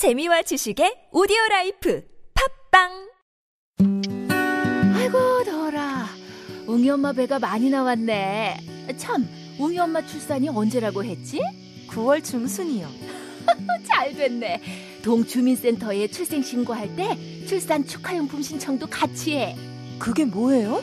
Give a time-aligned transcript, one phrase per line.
[0.00, 2.02] 재미와 지식의 오디오 라이프
[2.72, 2.88] 팟빵
[4.96, 6.06] 아이고 더라
[6.66, 8.56] 웅이 엄마 배가 많이 나왔네
[8.96, 9.28] 참
[9.58, 11.42] 웅이 엄마 출산이 언제라고 했지?
[11.90, 12.88] 9월 중순이요.
[13.84, 14.62] 잘 됐네
[15.04, 19.54] 동주민센터에 출생 신고할 때 출산 축하용품 신청도 같이 해
[19.98, 20.82] 그게 뭐예요?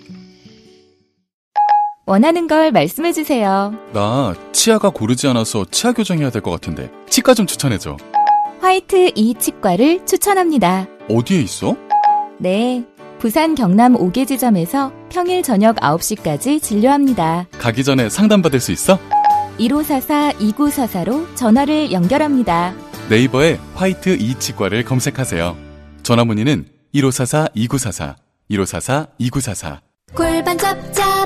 [2.05, 3.73] 원하는 걸 말씀해 주세요.
[3.93, 7.97] 나 치아가 고르지 않아서 치아 교정해야 될 것 같은데 치과 좀 추천해줘.
[8.61, 10.87] 화이트 이 치과를 추천합니다.
[11.09, 11.75] 어디에 있어?
[12.39, 12.83] 네.
[13.19, 17.45] 부산 경남 5개 지점에서 평일 저녁 9시까지 진료합니다.
[17.59, 18.97] 가기 전에 상담받을 수 있어?
[19.59, 22.73] 1544-2944로 전화를 연결합니다.
[23.09, 25.55] 네이버에 화이트 이 치과를 검색하세요.
[26.01, 26.65] 전화 문의는
[26.95, 28.15] 1544-2944,
[28.49, 29.77] 1544-2944.
[30.15, 31.25] 골반 잡자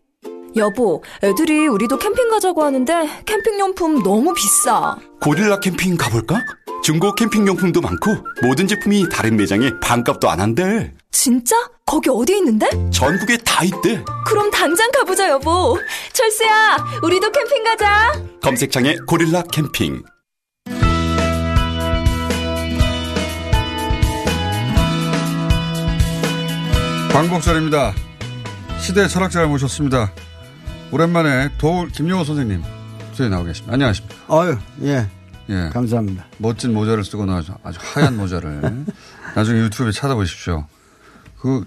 [0.55, 2.93] 여보, 애들이 우리도 캠핑 가자고 하는데
[3.25, 4.97] 캠핑용품 너무 비싸.
[5.21, 6.43] 고릴라 캠핑 가볼까?
[6.83, 10.91] 중고 캠핑용품도 많고 모든 제품이 다른 매장에 반값도 안 한대.
[11.11, 11.55] 진짜?
[11.85, 12.67] 거기 어디 있는데?
[12.91, 14.03] 전국에 다 있대.
[14.25, 15.77] 그럼 당장 가보자, 여보.
[16.11, 18.13] 철수야, 우리도 캠핑 가자.
[18.41, 20.03] 검색창에 고릴라 캠핑.
[27.13, 27.93] 광복절입니다.
[28.79, 30.11] 시대 철학자를 모셨습니다.
[30.91, 32.61] 오랜만에 도울 김용호 선생님
[33.13, 33.73] 저희 나오 계십니다.
[33.73, 34.15] 안녕하십니까?
[34.27, 35.07] 아유, 예.
[35.49, 35.69] 예.
[35.73, 36.25] 감사합니다.
[36.37, 38.61] 멋진 모자를 쓰고 나와서 아주 하얀 모자를
[39.35, 40.65] 나중에 유튜브에 찾아보십시오.
[41.39, 41.65] 그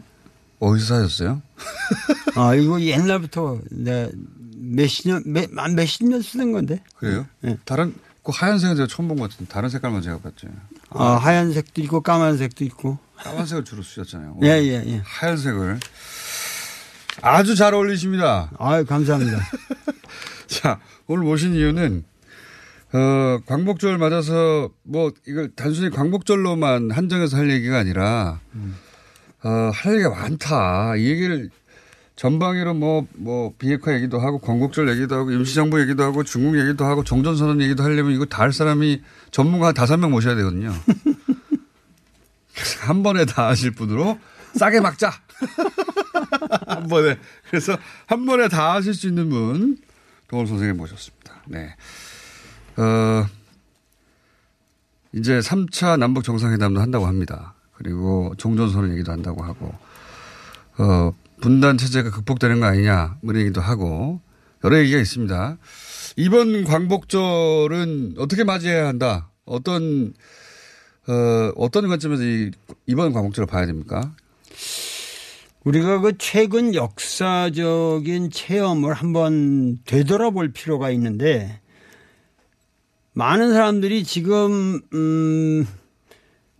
[0.61, 1.43] 어디서 사셨어요?
[2.37, 4.11] 아, 이거 옛날부터 내
[4.57, 6.83] 몇십 년, 몇, 한 몇십 년 쓰는 건데.
[6.97, 7.27] 그래요?
[7.45, 7.57] 예.
[7.65, 10.49] 다른 그 하얀색은 제가 처음 본 것 같은데 다른 색깔만 제가 봤죠.
[10.91, 12.99] 아, 하얀색도 있고 까만색도 있고.
[13.19, 14.39] 까만색을 주로 쓰셨잖아요.
[14.43, 15.03] 예, 예, 예.
[15.05, 15.81] 하얀색을
[17.23, 18.51] 아주 잘 어울리십니다.
[18.59, 19.39] 아유, 감사합니다.
[20.47, 22.05] 자, 오늘 모신 이유는,
[22.93, 28.41] 어, 광복절 맞아서 뭐, 이걸 단순히 광복절로만 한정해서 할 얘기가 아니라,
[29.43, 30.97] 어, 할 얘기가 많다.
[30.97, 31.51] 이 얘기를
[32.17, 37.03] 전방위로 뭐, 뭐, 비핵화 얘기도 하고, 광복절 얘기도 하고, 임시정부 얘기도 하고, 중국 얘기도 하고,
[37.05, 40.73] 종전선언 얘기도 하려면 이거 다 할 사람이 전문가 한 다섯 명 모셔야 되거든요.
[42.55, 44.19] 그래서 한 번에 다 하실 분으로
[44.55, 45.11] 싸게 막자.
[46.67, 47.19] 한 번에.
[47.49, 47.77] 그래서
[48.07, 49.79] 한 번에 다 하실 수 있는 분,
[50.29, 51.43] 동원 선생님 모셨습니다.
[51.47, 51.75] 네.
[52.77, 53.27] 어,
[55.13, 57.55] 이제 3차 남북 정상회담도 한다고 합니다.
[57.73, 59.73] 그리고 종전선언 얘기도 한다고 하고,
[60.79, 64.21] 어, 분단 체제가 극복되는 거 아니냐, 뭐 이런 얘기도 하고,
[64.65, 65.59] 여러 얘기가 있습니다.
[66.17, 69.31] 이번 광복절은 어떻게 맞이해야 한다?
[69.45, 70.15] 어떤,
[71.07, 72.51] 어, 어떤 관점에서 이,
[72.87, 74.13] 이번 광복절을 봐야 됩니까?
[75.65, 81.61] 우리가 그 최근 역사적인 체험을 한번 되돌아볼 필요가 있는데
[83.13, 85.67] 많은 사람들이 지금 음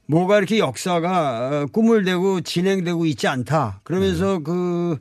[0.07, 3.81] 뭐가 이렇게 역사가 꿈을 대고 진행되고 있지 않다.
[3.85, 4.99] 그러면서 그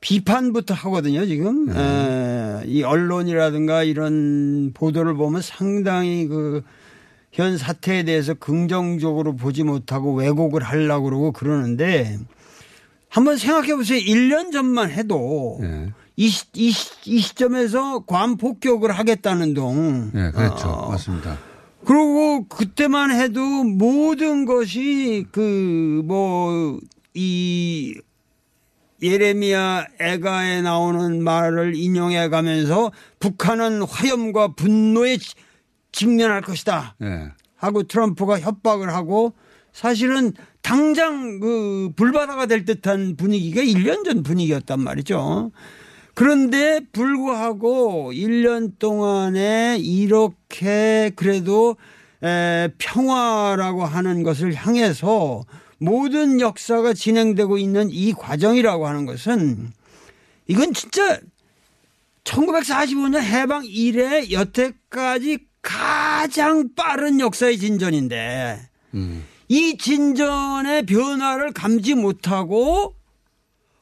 [0.00, 1.68] 비판부터 하거든요, 지금.
[1.70, 6.62] 에, 이 언론이라든가 이런 보도를 보면 상당히 그
[7.34, 12.16] 현 사태에 대해서 긍정적으로 보지 못하고 왜곡을 하려고 그러고 그러는데
[13.14, 14.00] 한번 생각해 보세요.
[14.00, 15.92] 1년 전만 해도 네.
[16.16, 20.10] 이, 시, 이, 시, 이 시점에서 관 폭격을 하겠다는 동.
[20.12, 20.68] 네, 그렇죠.
[20.68, 21.38] 어, 맞습니다.
[21.84, 26.80] 그리고 그때만 해도 모든 것이 그 뭐
[27.16, 27.94] 이
[29.00, 32.90] 예레미야 애가에 나오는 말을 인용해 가면서
[33.20, 35.34] 북한은 화염과 분노에 지-
[35.92, 36.96] 직면할 것이다.
[36.98, 37.28] 네.
[37.56, 39.32] 하고 트럼프가 협박을 하고
[39.72, 40.32] 사실은
[40.64, 45.52] 당장 그 불바다가 될 듯한 분위기가 1년 전 분위기였단 말이죠.
[46.14, 51.76] 그런데 불구하고 1년 동안에 이렇게 그래도
[52.22, 55.44] 에, 평화라고 하는 것을 향해서
[55.76, 59.70] 모든 역사가 진행되고 있는 이 과정이라고 하는 것은
[60.46, 61.20] 이건 진짜
[62.24, 68.60] 1945년 해방 이래 여태까지 가장 빠른 역사의 진전인데
[69.54, 72.96] 이 진전의 변화를 감지 못하고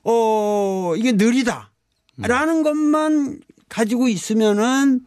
[0.04, 3.40] 어 이게 느리다라는 것만
[3.70, 5.00] 가지고 있으면은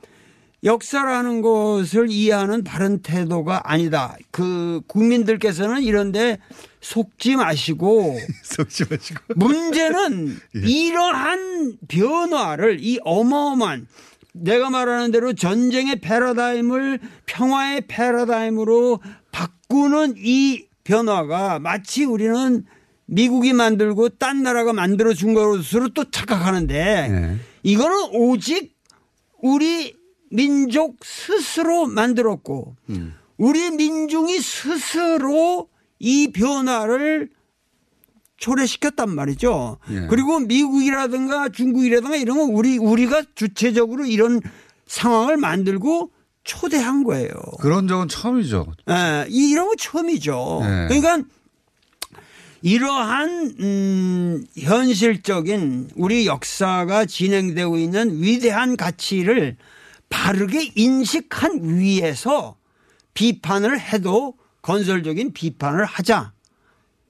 [0.64, 4.18] 역사라는 것을 이해하는 바른 태도가 아니다.
[4.32, 6.40] 그 국민들께서는 이런데
[6.82, 9.20] 속지 마시고 속지 마시고.
[9.36, 10.36] 문제는
[10.66, 13.86] 이러한 변화를 이 어마어마한
[14.34, 19.00] 내가 말하는 대로 전쟁의 패러다임을 평화의 패러다임으로
[19.70, 22.66] 바꾸는 이 변화가 마치 우리는
[23.06, 27.38] 미국이 만들고 딴 나라가 만들어 준 것으로 또 착각하는데 네.
[27.64, 28.76] 이거는 오직
[29.42, 29.96] 우리
[30.32, 32.76] 민족 스스로 만들었고
[33.38, 35.70] 우리 민중이 스스로
[36.00, 37.30] 이 변화를
[38.38, 39.78] 초래시켰단 말이죠.
[39.92, 40.08] 예.
[40.10, 44.42] 그리고 미국이라든가 중국이라든가 이런 건 우리 우리가 주체적으로 이런
[44.88, 46.12] 상황을 만들고
[46.46, 47.30] 초대한 거예요.
[47.60, 48.66] 그런 적은 처음이죠.
[48.90, 50.60] 예, 이- 이런 거 처음이죠.
[50.62, 50.88] 네.
[50.88, 51.28] 그러니까
[52.62, 59.58] 이러한 음, 현실적인 우리 역사가 진행되고 있는 위대한 가치를
[60.10, 62.56] 바르게 인식한 위에서
[63.14, 66.32] 비판을 해도 건설적인 비판을 하자.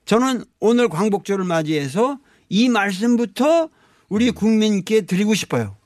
[0.04, 2.18] 저는 오늘 광복절을 맞이해서
[2.48, 3.68] 이 말씀부터
[4.08, 5.76] 우리 국민께 드리고 싶어요.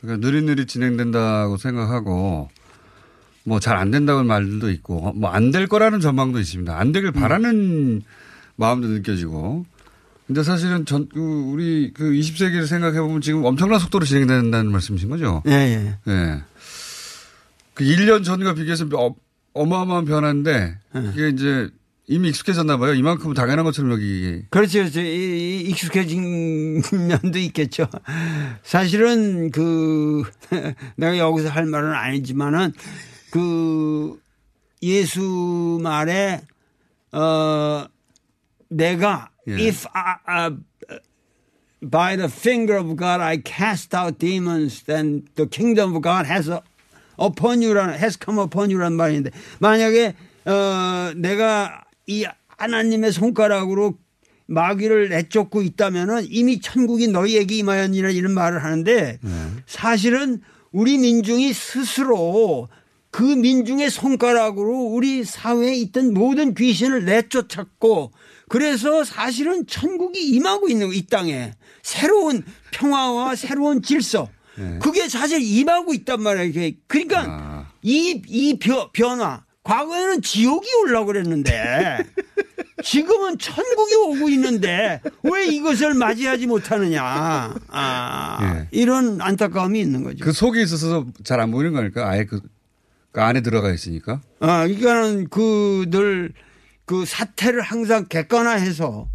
[0.00, 2.48] 그러니까 느릿느릿 진행된다고 생각하고
[3.46, 6.76] 뭐 잘 안 된다고 하는 말들도 있고 뭐 안 될 거라는 전망도 있습니다.
[6.78, 8.02] 안 되길 바라는
[8.56, 9.64] 마음도 느껴지고.
[10.26, 15.42] 근데 사실은 전, 그 우리 그 20세기를 생각해 보면 지금 엄청난 속도로 진행된다는 말씀이신 거죠?
[15.46, 16.12] 예, 예.
[16.12, 16.42] 예.
[17.74, 19.14] 그 1년 전과 비교해서 어,
[19.54, 20.78] 어마어마한 변화인데
[21.14, 21.68] 이게 이제
[22.08, 22.94] 이미 익숙해졌나 봐요.
[22.94, 24.42] 이만큼은 당연한 것처럼 여기.
[24.50, 24.78] 그렇죠.
[24.80, 25.00] 그렇죠.
[25.00, 27.86] 이- 이 익숙해진 면도 있겠죠.
[28.64, 30.22] 사실은 그
[30.96, 32.72] 내가 여기서 할 말은 아니지만은
[33.30, 34.20] 그
[34.82, 36.42] 예수 말에
[37.12, 37.86] 어
[38.68, 39.54] 내가 예.
[39.54, 40.56] if I, uh,
[41.80, 46.50] by the finger of God I cast out demons then the kingdom of God has
[47.18, 49.30] upon you라는 has come upon you라는 말인데
[49.60, 50.14] 만약에
[50.44, 52.26] 어 내가 이
[52.58, 53.98] 하나님의 손가락으로
[54.46, 59.18] 마귀를 내쫓고 있다면은 이미 천국이 너희에게 임하였니라 이런 말을 하는데
[59.66, 60.40] 사실은
[60.70, 62.68] 우리 민중이 스스로
[63.16, 68.12] 그 민중의 손가락으로 우리 사회에 있던 모든 귀신을 내쫓았고
[68.50, 74.28] 그래서 사실은 천국이 임하고 있는 거, 이 땅에 새로운 평화와 새로운 질서
[74.82, 76.72] 그게 사실 임하고 있단 말이에요.
[76.88, 81.96] 그러니까 이, 이 변- 변화 과거에는 지옥이 올라고 그랬는데
[82.84, 87.54] 지금은 천국이 오고 있는데 왜 이것을 맞이하지 못하느냐.
[87.68, 88.68] 아, 예.
[88.72, 90.22] 이런 안타까움이 있는 거죠.
[90.22, 92.40] 그 속에 있어서 잘 안 보이는 거니까 아예 그,
[93.16, 94.20] 그 안에 들어가 있으니까.
[94.40, 99.08] 아, 그러니까는 그늘그 사태를 항상 객관화해서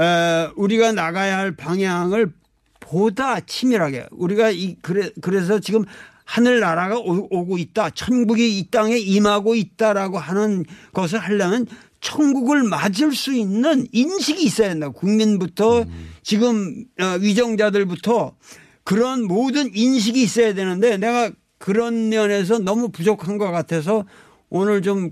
[0.00, 2.32] 에, 우리가 나가야 할 방향을
[2.80, 5.84] 보다 치밀하게 우리가 이 그래 그래서 지금
[6.24, 7.90] 하늘 나라가 오- 오고 있다.
[7.90, 11.68] 천국이 이 땅에 임하고 있다라고 하는 것을 하려면
[12.00, 14.88] 천국을 맞을 수 있는 인식이 있어야 된다.
[14.88, 15.84] 국민부터
[16.24, 18.34] 지금 어, 위정자들부터
[18.82, 24.04] 그런 모든 인식이 있어야 되는데 내가 그런 면에서 너무 부족한 것 같아서
[24.48, 25.10] 오늘 좀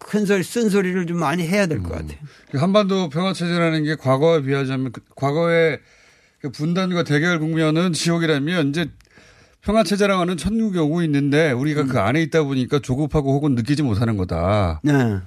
[0.00, 2.16] 큰 소리, 쓴 소리를 좀 많이 해야 될 것 같아요.
[2.52, 5.80] 그 한반도 평화 체제라는 게 과거에 비하자면 그 과거의
[6.40, 8.88] 그 분단과 대결 국면은 지옥이라면 이제
[9.60, 14.16] 평화 체제라고 하는 천국이 오고 있는데 우리가 그 안에 있다 보니까 조급하고 혹은 느끼지 못하는
[14.16, 14.80] 거다.
[14.84, 15.18] 네.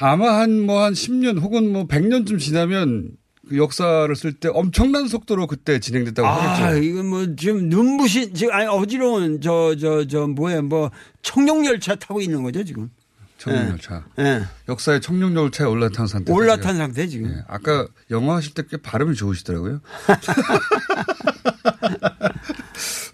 [0.00, 3.10] 아마 한 뭐 한 10년 혹은 뭐 100년쯤 지나면
[3.48, 6.82] 그 역사를 쓸 때 엄청난 속도로 그때 진행됐다고 아, 하겠죠.
[6.82, 10.90] 이거 뭐 지금 눈부신, 지금 아니 어지러운 저, 저, 저 뭐야, 뭐
[11.22, 12.90] 청룡 열차 타고 있는 거죠, 지금.
[13.38, 14.04] 청룡 열차.
[14.18, 14.42] 예.
[14.68, 16.32] 역사의 청룡 열차에 올라탄 상태.
[16.32, 17.30] 올라탄 상태 지금.
[17.30, 19.80] 예, 아까 영어 하실 때 꽤 발음이 좋으시더라고요.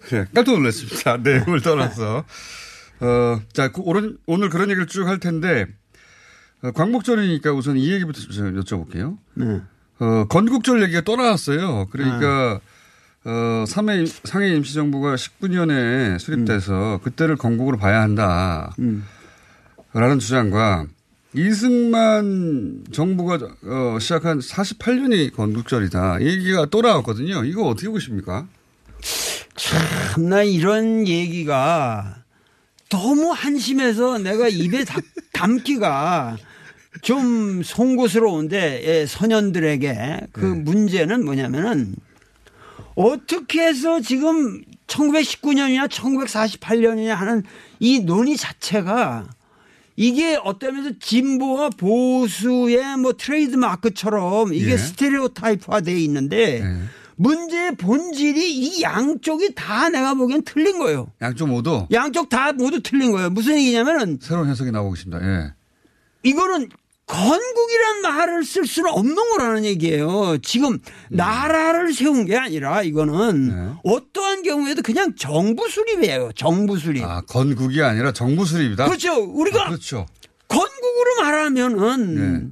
[0.09, 1.17] 네, 깜짝 놀랐습니다.
[1.23, 2.23] 내용을 떠나서.
[3.01, 5.67] 어, 자, 그 오늘, 오늘 그런 얘기를 쭉 할 텐데,
[6.63, 9.17] 어, 광복절이니까 우선 이 얘기부터 좀 여쭤볼게요.
[9.35, 9.61] 네.
[9.99, 11.87] 어, 건국절 얘기가 또 나왔어요.
[11.89, 12.59] 그러니까,
[13.23, 18.73] 어, 3회 상해 임시정부가 19년에 수립돼서 그때를 건국으로 봐야 한다.
[19.93, 20.85] 라는 주장과
[21.33, 26.19] 이승만 정부가 어, 시작한 48년이 건국절이다.
[26.19, 27.45] 이 얘기가 또 나왔거든요.
[27.45, 28.47] 이거 어떻게 보십니까?
[29.55, 29.79] 참
[30.29, 32.17] 나 이런 얘기가
[32.89, 35.01] 너무 한심해서 내가 입에 담,
[35.33, 36.37] 담기가
[37.05, 40.59] 좀 송구스러운데 예, 소년들에게 그 네.
[40.61, 41.95] 문제는 뭐냐면은
[42.95, 47.43] 어떻게 해서 지금 1919년이냐 1948년이냐 하는
[47.79, 49.27] 이 논의 자체가
[49.95, 54.77] 이게 어떤 면에서 진보와 보수의 뭐 트레이드 마크처럼 이게 예.
[54.77, 56.81] 스테레오 타입화돼 있는데 네.
[57.17, 61.11] 문제의 본질이 이 양쪽이 다 내가 보기엔 틀린 거예요.
[61.21, 63.29] 양쪽 모두 양쪽 다 모두 틀린 거예요.
[63.29, 65.23] 무슨 얘기냐면은 새로운 해석이 나오고 있습니다.
[65.23, 65.53] 예.
[66.23, 66.69] 이거는
[67.07, 70.37] 건국이란 말을 쓸 수는 없는 거라는 얘기예요.
[70.41, 73.73] 지금 나라를 세운 게 아니라 이거는 네.
[73.83, 76.31] 어떠한 경우에도 그냥 정부 수립이에요.
[76.35, 77.03] 정부 수립.
[77.03, 78.85] 아, 건국이 아니라 정부 수립이다.
[78.85, 79.13] 그렇죠.
[79.21, 80.07] 우리가 아, 그렇죠.
[80.47, 82.47] 건국으로 말하면은 네.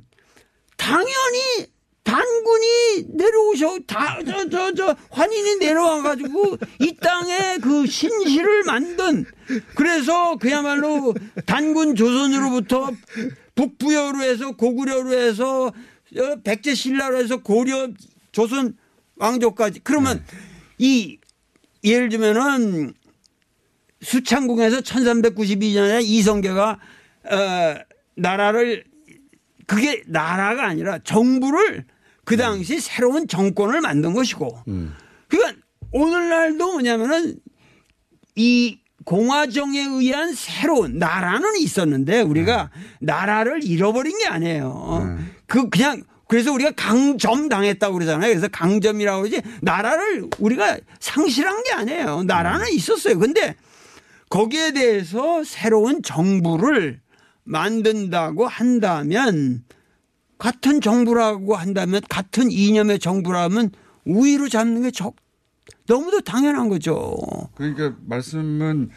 [0.77, 9.25] 당연히 단군이 내려오셔 다저저저 환인이 내려와 가지고 이 땅에 그 신실을 만든
[9.75, 11.13] 그래서 그야말로
[11.45, 12.91] 단군 조선으로부터
[13.55, 17.89] 북부여로 해서 고구려로 해서 어, 백제 신라로 해서 고려
[18.31, 18.75] 조선
[19.15, 19.81] 왕조까지.
[19.83, 20.23] 그러면
[20.77, 21.17] 이
[21.83, 22.93] 예를 들면은
[24.01, 26.79] 수창궁에서 1392년에 이성계가
[27.25, 27.75] 어,
[28.15, 28.83] 나라를
[29.65, 31.85] 그게 나라가 아니라 정부를
[32.25, 34.59] 그 당시 새로운 정권을 만든 것이고.
[35.27, 37.39] 그러니까 오늘날도 뭐냐면은
[38.35, 42.69] 이 공화정에 의한 새로운 나라는 있었는데 우리가
[42.99, 45.17] 나라를 잃어버린 게 아니에요.
[45.47, 48.29] 그 그냥 그래서 우리가 강점 당했다고 그러잖아요.
[48.29, 52.23] 그래서 강점이라고 그러지 나라를 우리가 상실한 게 아니에요.
[52.23, 53.19] 나라는 있었어요.
[53.19, 53.55] 근데
[54.29, 57.01] 거기에 대해서 새로운 정부를
[57.43, 59.63] 만든다고 한다면
[60.39, 63.71] 같은 정부라고 한다면 같은 이념의 정부라면
[64.05, 65.15] 우위로 잡는 게 적,
[65.87, 67.15] 너무도 당연한 거죠.
[67.55, 68.89] 그러니까 말씀은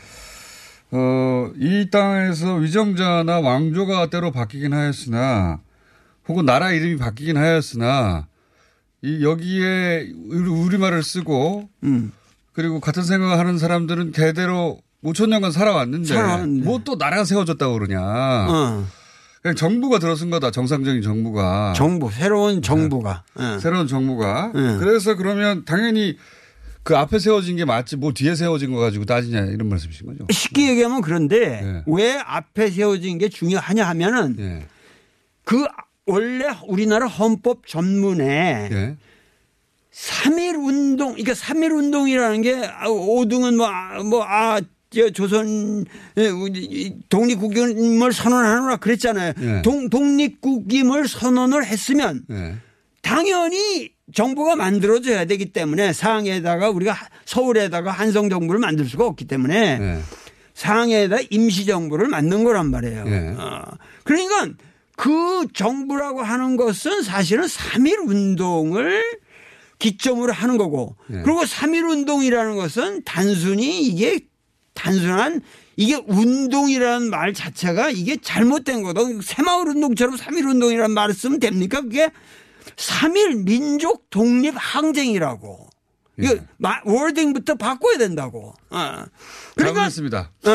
[0.92, 5.60] 어, 이 땅에서 위정자나 왕조가 때로 바뀌긴 하였으나
[6.28, 8.26] 혹은 나라 이름이 바뀌긴 하였으나
[9.02, 12.12] 이 여기에 우리- 우리말을 쓰고 음.
[12.52, 16.64] 그리고 같은 생각을 하는 사람들은 대대로 5천 년간 살아왔는데 살아왔는데.
[16.66, 18.00] 뭐 또 나라가 세워졌다고 그러냐.
[18.00, 18.86] 어.
[19.42, 20.50] 그냥 정부가 들어선 거다.
[20.50, 21.74] 정상적인 정부가.
[21.76, 23.58] 정부 새로운 정부가 예.
[23.60, 24.50] 새로운 정부가.
[24.54, 24.76] 네.
[24.78, 26.16] 그래서 그러면 당연히
[26.86, 30.24] 그 앞에 세워진 게 맞지 뭐 뒤에 세워진 거 가지고 따지냐 이런 말씀이신 거죠.
[30.30, 31.82] 쉽게 얘기하면 그런데 네.
[31.88, 34.66] 왜 앞에 세워진 게 중요하냐 하면은 예.
[35.42, 35.66] 그
[36.06, 38.96] 원래 우리나라 헌법 전문에 예.
[39.92, 45.84] 3.1 운동, 그러니까 3.1 운동이라는 게 아, 오등은 뭐, 아, 뭐, 아, 저 조선
[46.16, 49.32] 에, 우리 독립국임을 선언하느라 그랬잖아요.
[49.40, 49.62] 예.
[49.62, 52.54] 동, 독립국임을 선언을 했으면 예.
[53.06, 59.98] 당연히 정부가 만들어져야 되기 때문에 상해에다가 우리가 서울에다가 한성 정부를 만들 수가 없기 때문에 예.
[60.54, 63.04] 상해에다 임시 정부를 만든 거란 말이에요.
[63.06, 63.34] 예.
[63.38, 63.62] 어.
[64.02, 64.48] 그러니까
[64.96, 69.04] 그 정부라고 하는 것은 사실은 3.1 운동을
[69.78, 71.22] 기점으로 하는 거고 예.
[71.22, 74.18] 그리고 3.1 운동이라는 것은 단순히 이게
[74.74, 75.42] 단순한
[75.76, 79.02] 이게 운동이라는 말 자체가 이게 잘못된 거다.
[79.22, 81.82] 새마을 운동처럼 3.1 운동이라는 말을 쓰면 됩니까?
[81.82, 82.10] 그게
[82.74, 85.68] 3.1 민족 독립 항쟁이라고.
[86.18, 86.40] 이거 예.
[86.56, 88.54] 마- 워딩부터 바꿔야 된다고.
[88.70, 89.04] 어.
[89.54, 90.30] 그러니까 잘못했습니다.
[90.46, 90.50] 예.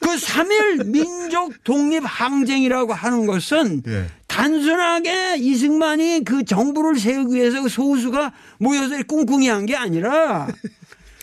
[0.00, 4.06] 그3.1 민족 독립 항쟁이라고 하는 것은 예.
[4.26, 10.48] 단순하게 이승만이 그 정부를 세우기 위해서 그 소수가 모여서 꿍꿍이 한 게 아니라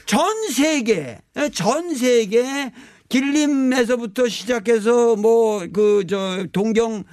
[0.06, 1.20] 전 세계,
[1.54, 2.72] 전 세계
[3.10, 7.04] 길림에서부터 시작해서 뭐 그 저 동경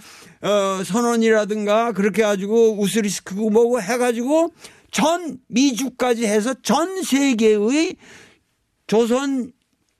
[0.42, 4.52] 어 선언이라든가 그렇게 가지고 우스리스크고 뭐고 해가지고
[4.90, 7.96] 전 미주까지 해서 전 세계의
[8.86, 9.52] 조선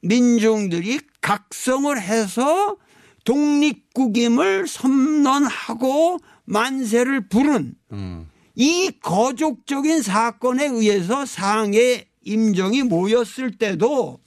[0.03, 2.77] 민중들이 각성을 해서
[3.25, 8.31] 독립국임을 선언하고 만세를 부른 음.
[8.55, 14.21] 이 거족적인 사건에 의해서 상해 임정이 모였을 때도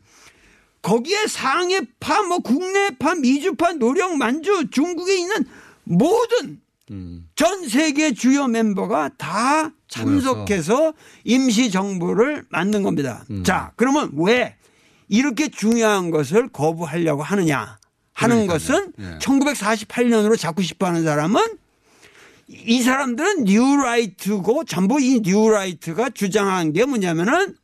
[0.82, 5.46] 거기에 상해파, 뭐 국내파, 미주파, 노령, 만주, 중국에 있는
[5.90, 7.28] 모든 음.
[7.36, 10.94] 전 세계 주요 멤버가 다 참석해서
[11.24, 13.26] 임시 정부를 만든 겁니다.
[13.32, 13.44] 음.
[13.44, 14.56] 자, 그러면 왜
[15.08, 17.80] 이렇게 중요한 것을 거부하려고 하느냐
[18.14, 18.58] 하는 그러니까요.
[18.58, 19.18] 것은 예.
[19.20, 21.42] 1948년으로 잡고 싶어 하는 사람은
[22.48, 27.56] 이 사람들은 뉴라이트고 전부 이 뉴라이트가 주장한 게 뭐냐면은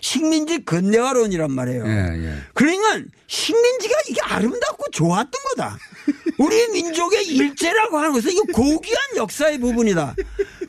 [0.00, 1.86] 식민지 근대화론이란 말이에요.
[1.86, 2.36] 예, 예.
[2.54, 5.78] 그러니까 식민지가 이게 아름답고 좋았던 거다.
[6.38, 10.14] 우리 민족의 일제라고 하는 것은 이거 고귀한 역사의 부분이다.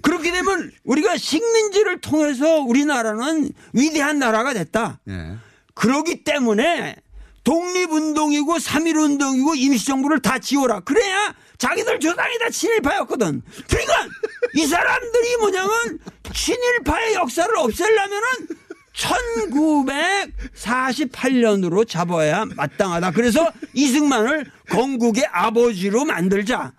[0.01, 4.99] 그렇게 되면 우리가 식민지를 통해서 우리나라는 위대한 나라가 됐다.
[5.09, 5.35] 예.
[5.73, 6.95] 그러기 때문에
[7.43, 10.81] 독립운동이고 3.1운동이고 임시정부를 다 지워라.
[10.81, 13.41] 그래야 자기들 조상이 다 친일파였거든.
[13.69, 14.07] 그러니까
[14.55, 15.99] 이 사람들이 뭐냐면
[16.33, 18.27] 친일파의 역사를 없애려면은
[18.97, 23.11] 1948년으로 잡아야 마땅하다.
[23.11, 26.73] 그래서 이승만을 건국의 아버지로 만들자.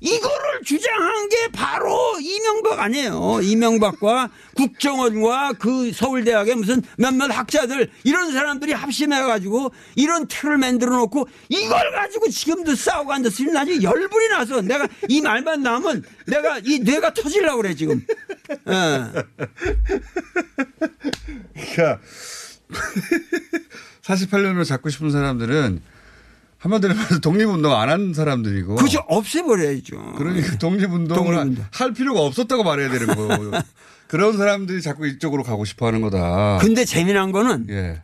[0.00, 3.40] 이거를 주장한 게 바로 이명박 아니에요.
[3.42, 11.92] 이명박과 국정원과 그 서울대학의 무슨 몇몇 학자들 이런 사람들이 합심해가지고 이런 틀을 만들어 놓고 이걸
[11.92, 17.14] 가지고 지금도 싸우고 앉았으니 나 지금 열불이 나서 내가 이 말만 나오면 내가 이 뇌가
[17.14, 18.04] 터질라고 그래 지금.
[18.66, 19.12] 어.
[21.54, 22.00] 그러니까
[24.02, 25.82] 48년을 잡고 싶은 사람들은
[26.60, 28.76] 한마디로 말해서 독립운동 안 한 사람들이고.
[28.76, 30.12] 그죠 없애버려야죠.
[30.16, 31.64] 그러니까 독립운동을 독립운동.
[31.72, 33.50] 할 필요가 없었다고 말해야 되는 거예요.
[34.08, 36.58] 그런 사람들이 자꾸 이쪽으로 가고 싶어 하는 거다.
[36.60, 38.02] 근데 재미난 거는 예.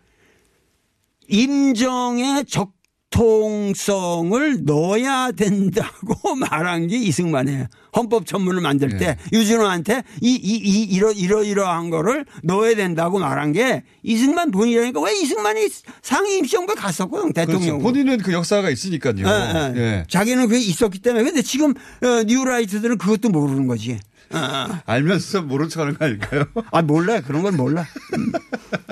[1.29, 2.73] 임정의 적
[3.17, 7.67] 통성을 넣어야 된다고 말한 게 이승만이에요.
[7.97, 13.53] 헌법 전문을 만들 때 유진호한테 이, 이, 이, 이러, 이러, 이러한 거를 넣어야 된다고 말한
[13.53, 15.67] 게 이승만 본인이라니까 왜 이승만이
[16.03, 17.53] 상임 시험을 갔었거든, 그렇죠.
[17.53, 17.79] 대통령.
[17.79, 19.15] 본인은 그 역사가 있으니까요.
[19.19, 19.81] 예, 예.
[19.81, 20.05] 예.
[20.09, 21.25] 자기는 그게 있었기 때문에.
[21.25, 23.99] 근데 지금 어, 뉴라이트들은 그것도 모르는 거지.
[24.31, 24.79] 어, 어.
[24.85, 26.45] 알면서 모른 척 하는 거 아닐까요?
[26.71, 27.23] 아, 몰라.
[27.23, 27.87] 그런 건 몰라.
[28.19, 28.33] 음.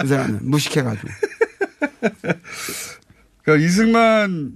[0.00, 1.08] 그 사람은 무식해가지고.
[3.44, 4.52] 그러니까 이승만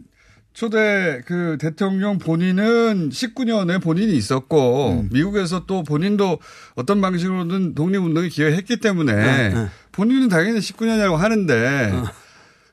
[0.53, 5.09] 초대 그 대통령 본인은 19년에 본인이 있었고 음.
[5.13, 6.41] 미국에서 또 본인도
[6.75, 9.69] 어떤 방식으로든 독립운동에 기여했기 때문에 네, 네.
[9.93, 12.05] 본인은 당연히 19년이라고 하는데 어.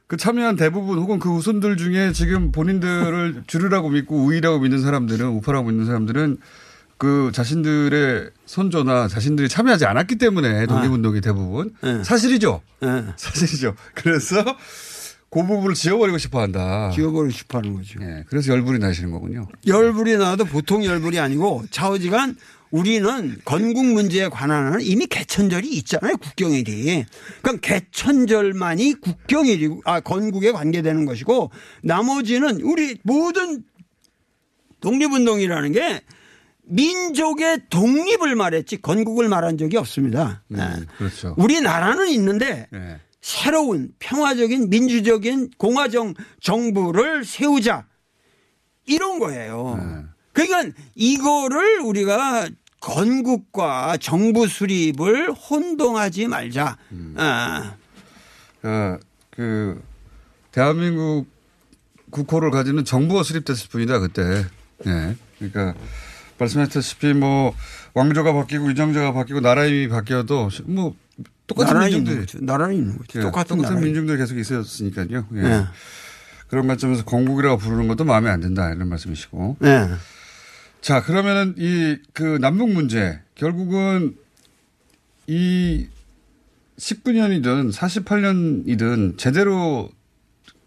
[0.08, 5.68] 그 참여한 대부분 혹은 그 후손들 중에 지금 본인들을 주류라고 믿고 우위라고 믿는 사람들은 우파라고
[5.68, 6.38] 믿는 사람들은
[6.98, 12.04] 그 자신들의 선조나 자신들이 참여하지 않았기 때문에 독립운동이 대부분 네.
[12.04, 12.62] 사실이죠.
[12.84, 13.04] 예.
[13.18, 13.76] 사실이죠.
[13.94, 14.44] 그래서
[15.30, 16.92] 그 부분을 지워버리고 싶어 한다.
[16.94, 18.00] 지워버리고 싶어 하는 거죠.
[18.02, 19.48] 예, 그래서 열불이 나시는 거군요.
[19.68, 22.38] 열불이 나도 보통 열불이 아니고 좌우지간
[22.72, 26.18] 우리는 건국 문제에 관한 한 이미 개천절이 있잖아요.
[26.18, 27.06] 국경일이.
[27.42, 31.52] 그럼 개천절만이 국경일이고 아 건국에 관계되는 것이고
[31.84, 33.64] 나머지는 우리 모든
[34.82, 36.02] 독립운동이라는 게
[36.64, 40.44] 민족의 독립을 말했지 건국을 말한 적이 없습니다.
[40.54, 40.58] 예.
[40.98, 41.36] 그렇죠.
[41.38, 43.00] 우리나라는 있는데 예.
[43.26, 47.88] 새로운 평화적인 민주적인 공화정 정부를 세우자
[48.86, 50.06] 이런 거예요.
[50.32, 52.48] 그러니까 이거를 우리가
[52.80, 56.78] 건국과 정부 수립을 혼동하지 말자.
[57.16, 57.74] 아.
[58.62, 58.98] 어,
[59.32, 59.82] 그
[60.52, 61.26] 대한민국
[62.12, 64.46] 국호를 가지는 정부가 수립됐을 뿐이다 그때.
[64.86, 65.16] 예.
[65.40, 65.74] 그러니까
[66.38, 67.56] 말씀하셨다시피 뭐
[67.96, 70.96] 왕조가 바뀌고 위정자가 바뀌고 나라 이름이 바뀌어도 뭐
[71.48, 72.40] 똑같은 있는 민중들 거죠.
[72.42, 73.20] 나라는 있는 거죠.
[73.20, 73.82] 예, 똑같은 똑같은.
[73.82, 75.28] 민중들 계속 있었으니까요.
[75.36, 75.44] 예.
[75.44, 75.66] 예.
[76.48, 79.58] 그런 관점에서 건국이라고 부르는 것도 마음에 안 든다 이런 말씀이시고.
[79.60, 79.90] 네.
[80.82, 84.16] 자 그러면은 이 그 남북 문제 결국은
[85.28, 85.88] 이
[86.78, 89.90] 19년이든 48년이든 제대로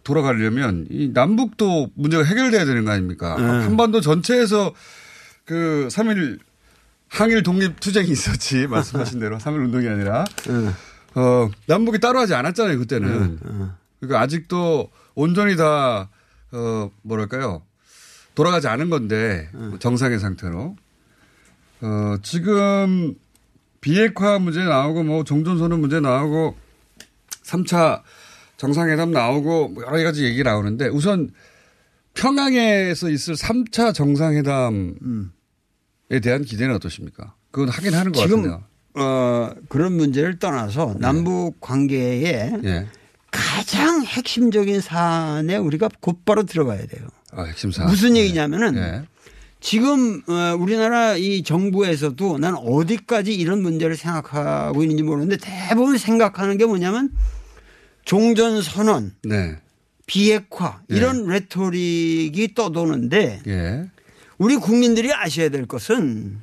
[0.04, 3.36] 돌아가려면 이 남북도 문제가 해결돼야 되는 거 아닙니까?
[3.38, 3.44] 네.
[3.44, 4.74] 한반도 전체에서
[5.44, 6.38] 그 3일
[7.08, 8.66] 항일 독립 투쟁이 있었지.
[8.68, 9.38] 말씀하신 대로.
[9.38, 10.24] 3일 운동이 아니라.
[11.14, 13.38] 어 남북이 따로 하지 않았잖아요 그때는.
[14.00, 16.08] 그러니까 아직도 온전히 다
[16.52, 17.62] 어, 뭐랄까요.
[18.34, 20.76] 돌아가지 않은 건데 정상의 상태로.
[21.80, 23.14] 어, 지금
[23.80, 26.56] 비핵화 문제 나오고 뭐 종전선언 문제 나오고
[27.44, 28.02] 3차
[28.56, 31.30] 정상회담 나오고 뭐 여러 가지 얘기 나오는데 우선
[32.14, 34.92] 평양에서 있을 3차 정상회담에
[36.20, 37.34] 대한 기대는 어떠십니까?
[37.50, 38.64] 그건 하긴 하는 것 지금 같은데요.
[38.94, 42.86] 어, 그런 문제를 떠나서 남북 관계에 예.
[43.30, 47.06] 가장 핵심적인 사안에 우리가 곧바로 들어가야 돼요.
[47.32, 47.84] 아, 핵심사.
[47.84, 49.02] 무슨 얘기냐면은 예.
[49.60, 56.64] 지금 어, 우리나라 이 정부에서도 난 어디까지 이런 문제를 생각하고 있는지 모르는데 대부분 생각하는 게
[56.64, 57.10] 뭐냐면
[58.04, 59.56] 종전 선언, 네.
[60.06, 63.90] 비핵화 이런 레토릭이 떠도는데 예.
[64.38, 66.40] 우리 국민들이 아셔야 될 것은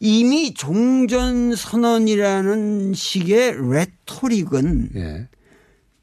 [0.00, 5.28] 이미 종전 선언이라는 식의 레토릭은 예.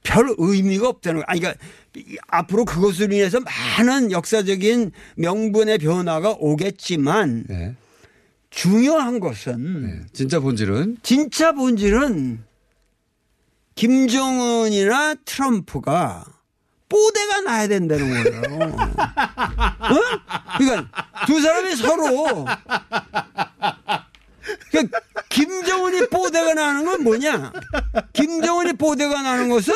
[0.04, 1.26] 별 의미가 없다는 거.
[1.28, 1.62] 아니, 그러니까
[1.98, 7.76] 이- 앞으로 그것으로 인해서 많은 역사적인 명분의 변화가 오겠지만 예.
[8.52, 12.44] 중요한 것은 진짜 본질은 진짜 본질은
[13.76, 16.26] 김정은이나 트럼프가
[16.90, 18.42] 뽀대가 나야 된다는 거예요.
[19.80, 20.00] 어?
[20.58, 20.88] 그러니까
[21.26, 22.46] 두 사람이 서로
[24.72, 25.00] 그러니까
[25.30, 27.54] 김정은이 뽀대가 나는 건 뭐냐?
[28.14, 29.74] 김정은이 뽀대가 나는 것은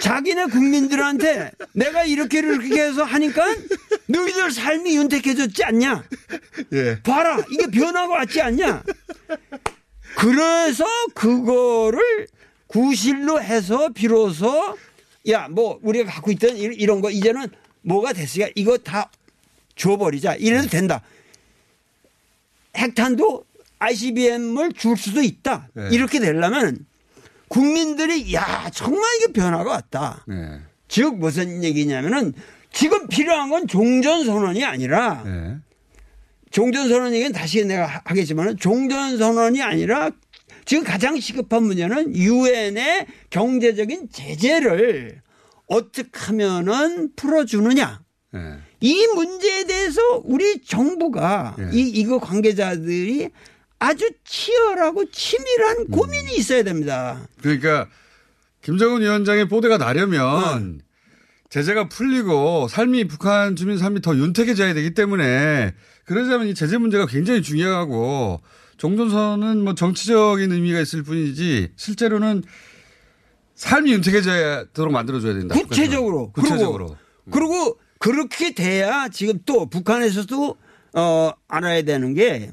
[0.00, 3.44] 자기네 국민들한테 내가 이렇게 이렇게 해서 하니까
[4.06, 6.04] 너희들 삶이 윤택해졌지 않냐?
[6.72, 7.02] 예.
[7.02, 8.82] 봐라, 이게 변화가 왔지 않냐?
[10.16, 12.26] 그래서 그거를
[12.68, 14.76] 구실로 해서 비로소
[15.30, 17.46] 야, 뭐 우리가 갖고 있던 이- 이런 거 이제는
[17.82, 19.10] 뭐가 됐으니까 이거 다
[19.76, 20.34] 줘버리자.
[20.36, 21.02] 이래도 된다.
[22.76, 23.44] 핵탄도
[23.78, 25.68] ICBM을 줄 수도 있다.
[25.74, 25.88] 네.
[25.92, 26.86] 이렇게 되려면
[27.48, 30.24] 국민들이 야 정말 이게 변화가 왔다.
[30.26, 30.60] 네.
[30.88, 32.32] 즉 무슨 얘기냐면은
[32.72, 35.56] 지금 필요한 건 종전선언이 아니라 네.
[36.50, 40.10] 종전선언 얘기는 다시 내가 하- 하겠지만 종전선언이 아니라
[40.64, 45.20] 지금 가장 시급한 문제는 유엔의 경제적인 제재를
[45.66, 48.02] 어떻게 하면은 풀어주느냐.
[48.32, 48.58] 네.
[48.80, 51.70] 이 문제에 대해서 우리 정부가 예.
[51.72, 53.30] 이 이거 관계자들이
[53.78, 57.26] 아주 치열하고 치밀한 고민이 있어야 됩니다.
[57.40, 57.88] 그러니까
[58.62, 60.80] 김정은 위원장의 뽀대가 나려면
[61.50, 67.42] 제재가 풀리고 삶이 북한 주민 삶이 더 윤택해져야 되기 때문에 그러자면 이 제재 문제가 굉장히
[67.42, 68.40] 중요하고
[68.82, 72.42] 종전선은 뭐 정치적인 의미가 있을 뿐이지 실제로는
[73.54, 75.54] 삶이 윤택해져야도록 만들어줘야 된다.
[75.54, 76.32] 구체적으로.
[76.32, 76.96] 구체적으로.
[77.30, 80.56] 그리고, 그리고 그렇게 돼야 지금 또 북한에서도
[80.94, 82.50] 어 알아야 되는 게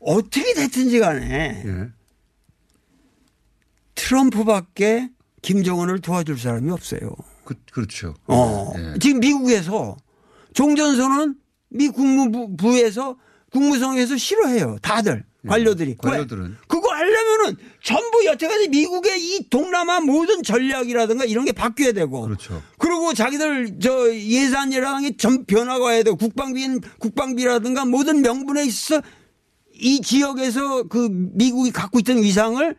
[0.00, 1.88] 어떻게 됐든지 간에 예.
[3.96, 5.10] 트럼프밖에
[5.42, 7.10] 김정은을 도와줄 사람이 없어요.
[7.44, 8.14] 그, 그렇죠.
[8.28, 8.72] 어.
[8.78, 8.98] 예.
[8.98, 9.94] 지금 미국에서
[10.54, 11.36] 종전선언
[11.68, 13.18] 미 국무부에서
[13.52, 14.76] 국무성에서 싫어해요.
[14.82, 15.90] 다들 관료들이.
[15.90, 15.94] 예.
[15.96, 16.44] 관료들은.
[16.44, 16.50] 왜?
[16.66, 22.22] 그거 하려면은 전부 여태까지 미국의 이 동남아 모든 전략이라든가 이런 게 바뀌어야 되고.
[22.22, 22.62] 그렇죠.
[22.78, 29.00] 그리고 자기들 저 예산이라는 게전 변화가 와야 되고 국방비는 국방비라든가 모든 명분에 있어
[29.74, 32.74] 이 지역에서 그 미국이 갖고 있던 위상을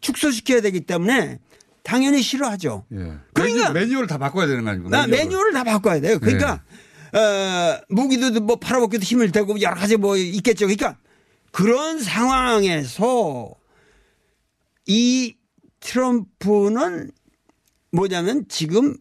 [0.00, 1.38] 축소시켜야 되기 때문에
[1.82, 2.84] 당연히 싫어하죠.
[2.92, 3.12] 예.
[3.34, 4.96] 그러니까- 매뉴, 매뉴얼을 다 바꿔야 되는 거 아닙니까?
[4.96, 6.18] 나 매뉴얼을 다 바꿔야 돼요.
[6.18, 6.62] 그러니까
[7.12, 10.66] 어, 무기도 뭐 팔아먹기도 힘을 대고 여러 가지 뭐 있겠죠.
[10.66, 10.98] 그러니까
[11.52, 13.54] 그런 상황에서
[14.86, 15.34] 이
[15.80, 17.10] 트럼프는
[17.92, 18.96] 뭐냐면 지금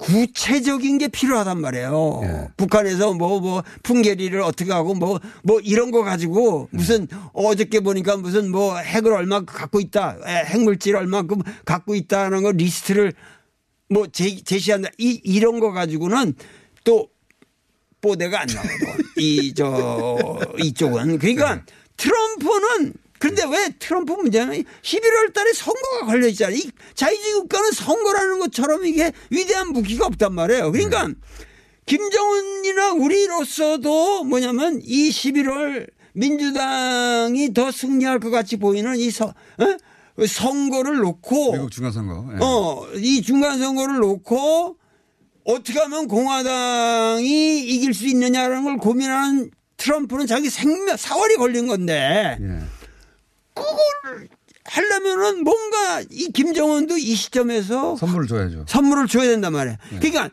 [0.00, 2.20] 구체적인 게 필요하단 말이에요.
[2.24, 2.48] 예.
[2.56, 8.50] 북한에서 뭐, 뭐, 풍계리를 어떻게 하고 뭐, 뭐 이런 거 가지고 무슨 어저께 보니까 무슨
[8.50, 10.16] 뭐 핵을 얼마 갖고 있다.
[10.26, 13.12] 에, 핵물질 얼마큼 갖고 있다는 거 리스트를
[13.90, 14.88] 뭐 제, 제시한다.
[14.96, 16.34] 이, 이런 거 가지고는
[16.84, 17.08] 또
[18.00, 21.18] 뽀대가 안 나오고 이, 저, 이쪽은.
[21.18, 21.62] 그러니까
[21.96, 26.56] 트럼프는 그런데 왜 트럼프 문제는 11월 달에 선거가 걸려 있잖아요.
[26.56, 30.72] 이 자유주의 국가는 선거라는 것처럼 이게 위대한 무기가 없단 말이에요.
[30.72, 31.10] 그러니까
[31.84, 40.26] 김정은이나 우리로서도 뭐냐면 이 11월 민주당이 더 승리할 것 같이 보이는 이 서, 어?
[40.26, 42.34] 선거를 놓고 미국 중간선거.
[42.34, 42.38] 예.
[42.40, 44.76] 어, 이 중간 선거를 놓고
[45.44, 52.58] 어떻게 하면 공화당이 이길 수 있느냐라는 걸 고민하는 트럼프는 자기 생명 사활이 걸린 건데 예.
[53.54, 54.28] 그걸
[54.64, 58.64] 하려면은 뭔가 이 김정은도 이 시점에서 선물을 줘야죠.
[58.68, 59.76] 선물을 줘야 된단 말이에요.
[60.00, 60.30] 그러니까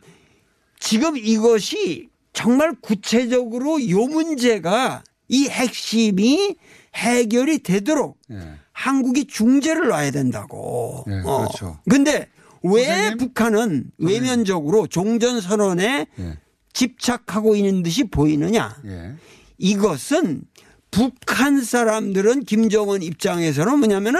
[0.79, 6.55] 지금 이것이 정말 구체적으로 요 문제가 이 핵심이
[6.95, 8.37] 해결이 되도록 예.
[8.73, 11.03] 한국이 중재를 놔야 된다고.
[11.07, 11.39] 네, 어.
[11.39, 11.79] 그렇죠.
[11.89, 12.29] 근데
[12.71, 13.17] 왜 선생님?
[13.17, 16.37] 북한은 외면적으로 종전선언에 예.
[16.73, 18.75] 집착하고 있는 듯이 보이느냐.
[18.85, 19.15] 예.
[19.57, 20.43] 이것은
[20.91, 24.19] 북한 사람들은 김정은 입장에서는 뭐냐면은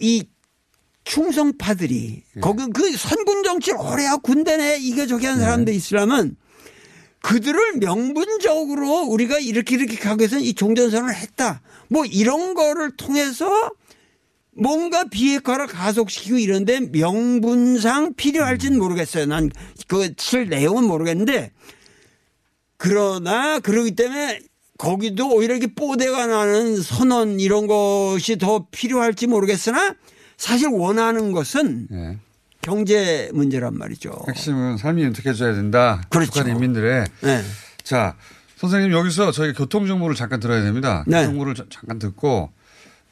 [0.00, 0.24] 이
[1.04, 2.40] 충성파들이 예.
[2.40, 5.44] 거기 그 선군 정치를 오래 하고 군대 내 이게 저게 한 네.
[5.44, 6.36] 사람들 있으려면
[7.22, 11.60] 그들을 명분적으로 우리가 이렇게 이렇게 가기 위해서는 이 종전선언을 했다.
[11.88, 13.70] 뭐 이런 거를 통해서
[14.56, 19.26] 뭔가 비핵화를 가속시키고 이런데 명분상 필요할지는 모르겠어요.
[19.26, 19.50] 난
[19.88, 21.50] 그 칠 내용은 모르겠는데
[22.76, 24.40] 그러나 그러기 때문에
[24.78, 29.94] 거기도 오히려 이렇게 뽀대가 나는 선언 이런 것이 더 필요할지 모르겠으나
[30.38, 32.18] 사실 원하는 것은 예.
[32.62, 34.12] 경제 문제란 말이죠.
[34.28, 36.02] 핵심은 삶이 윤택해져야 된다.
[36.08, 36.32] 그렇죠.
[36.32, 37.04] 북한 인민들의.
[37.22, 37.42] 네.
[37.82, 38.16] 자,
[38.56, 41.04] 선생님 여기서 저희가 교통 정보를 잠깐 들어야 됩니다.
[41.06, 41.18] 네.
[41.20, 42.50] 교통 정보를 자- 잠깐 듣고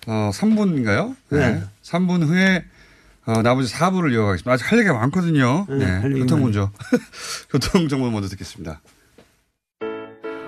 [0.08, 1.14] 어 3분인가요?
[1.28, 1.60] 네.
[1.84, 2.64] 3분 후에
[3.26, 4.50] 어, 나머지 4부를 이어가겠습니다.
[4.52, 5.66] 아직 할 얘기가 많거든요.
[5.68, 6.18] 네, 네.
[6.20, 6.40] 교통.
[6.40, 6.70] 먼저.
[7.52, 8.80] 교통 정보 먼저 듣겠습니다.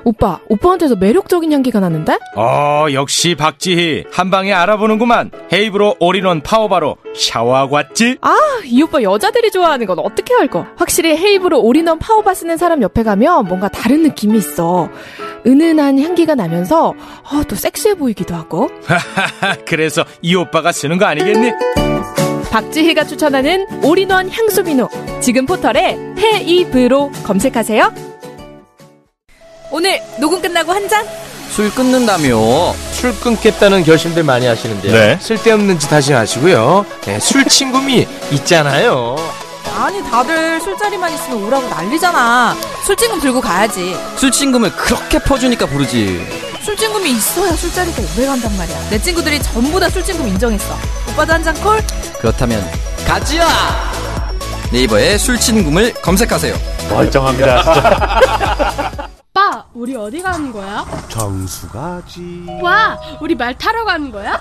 [0.03, 2.19] 오빠, 오빠한테도 매력적인 향기가 나는데?
[2.37, 4.05] 어, 역시 박지희.
[4.11, 5.31] 한 방에 알아보는구만.
[5.53, 8.17] 헤이브로 올인원 파워바로 샤워하고 왔지?
[8.23, 10.65] 아, 이 오빠 여자들이 좋아하는 건 어떻게 알고?
[10.77, 14.89] 확실히 헤이브로 올인원 파워바 쓰는 사람 옆에 가면 뭔가 다른 느낌이 있어.
[15.47, 18.71] 은은한 향기가 나면서 어, 또 섹시해 보이기도 하고.
[19.67, 21.51] 그래서 이 오빠가 쓰는 거 아니겠니?
[22.51, 24.89] 박지희가 추천하는 올인원 향수 비누.
[25.21, 27.93] 지금 포털에 헤이브로 검색하세요.
[29.71, 31.07] 오늘 녹음 끝나고 한 잔?
[31.51, 32.73] 술 끊는다며.
[32.93, 34.93] 술 끊겠다는 결심들 많이 하시는데요.
[34.93, 35.19] 네.
[35.21, 36.85] 쓸데없는 짓 하지 마시고요.
[37.03, 39.17] 네, 술 친구미 있잖아요.
[39.81, 42.55] 아니 다들 술자리만 있으면 오라고 난리잖아.
[42.85, 43.97] 술친금 들고 가야지.
[44.17, 46.27] 술친금을 그렇게 퍼주니까 부르지.
[46.63, 48.91] 술친금이 있어야 술자리가 오래 간단 말이야.
[48.91, 50.75] 내 친구들이 전부 다 술친금 인정했어.
[51.13, 51.81] 오빠도 한 잔 콜?
[52.19, 52.63] 그렇다면
[53.07, 53.49] 가지야.
[54.71, 56.55] 네이버에 술친금을 검색하세요.
[56.91, 59.09] 멀쩡합니다, 진짜.
[59.33, 60.85] 오빠, 우리 어디 가는 거야?
[61.09, 62.45] 정수 가지.
[62.61, 64.41] 와, 우리 말 타러 가는 거야?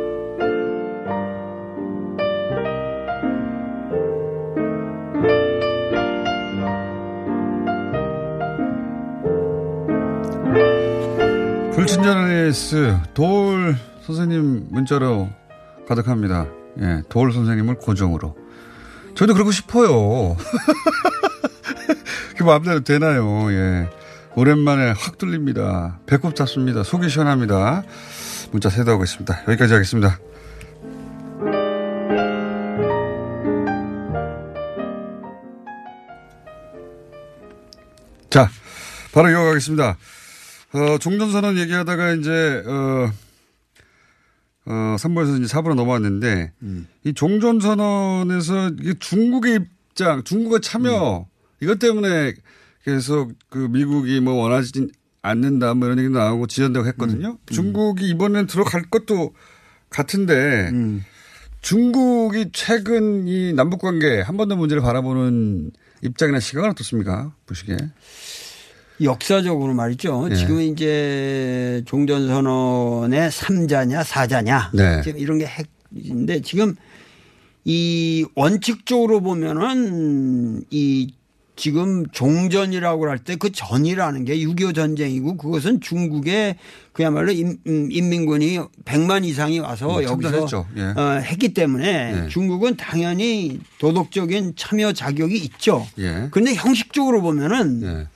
[11.99, 13.75] AS 도울
[14.05, 15.29] 선생님 문자로
[15.87, 16.47] 가득합니다.
[16.79, 18.37] 예, 도울 선생님을 고정으로.
[19.15, 20.37] 저도 그러고 싶어요.
[22.37, 23.51] 그 마음대로 되나요?
[23.51, 23.89] 예.
[24.35, 25.99] 오랜만에 확 뚫립니다.
[26.05, 26.83] 배꼽 잡습니다.
[26.83, 27.83] 속이 시원합니다.
[28.51, 29.43] 문자 세도하고 있습니다.
[29.49, 30.17] 여기까지 하겠습니다.
[38.29, 38.49] 자,
[39.13, 39.97] 바로 이어가겠습니다.
[40.73, 43.11] 어, 종전선언 얘기하다가 이제, 어,
[44.65, 46.53] 어, 3부에서 이제 4부로 넘어왔는데,
[47.03, 49.59] 이 종전선언에서 이게 중국의
[49.91, 51.27] 입장, 중국의 참여,
[51.61, 52.33] 이것 때문에
[52.85, 54.87] 계속 그 미국이 뭐 원하지
[55.21, 57.37] 않는다 뭐 이런 얘기 나오고 지연되고 했거든요.
[57.53, 59.33] 중국이 이번엔 들어갈 것도
[59.89, 60.71] 같은데,
[61.61, 67.33] 중국이 최근 이 남북 관계 한 번 더 문제를 바라보는 입장이나 시각은 어떻습니까?
[67.45, 67.77] 보시기에.
[69.03, 70.27] 역사적으로 말이죠.
[70.31, 70.35] 예.
[70.35, 75.01] 지금 이제 종전선언의 3자냐 4자냐 네.
[75.03, 75.45] 지금 이런 게
[75.93, 76.75] 핵인데 지금
[77.63, 81.13] 이 원칙적으로 보면은 이
[81.57, 86.55] 지금 종전이라고 할 때 그 전이라는 게 6.25 전쟁이고 그것은 중국의
[86.91, 90.65] 그야말로 인, 음, 인민군이 100만 이상이 와서 뭐 여기서.
[90.77, 90.81] 예.
[90.99, 92.27] 어, 했기 때문에 네.
[92.29, 95.85] 중국은 당연히 도덕적인 참여 자격이 있죠.
[95.99, 96.29] 예.
[96.31, 98.07] 그런데 형식적으로 보면은 예.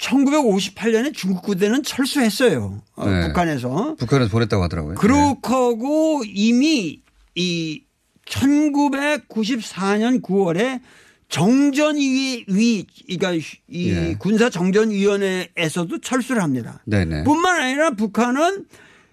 [0.00, 2.82] 1958년에 중국 부대는 철수했어요.
[2.96, 3.26] 어, 네.
[3.28, 3.96] 북한에서.
[3.98, 4.94] 북한에서 보냈다고 하더라고요.
[4.96, 7.02] 그렇고 이미
[7.34, 7.82] 이
[8.26, 10.80] 1994년 9월에
[11.28, 14.16] 정전위 위 그러니까 이 예.
[14.18, 16.82] 군사 정전위원회에서도 철수를 합니다.
[16.86, 17.24] 네네.
[17.24, 18.64] 뿐만 아니라 북한은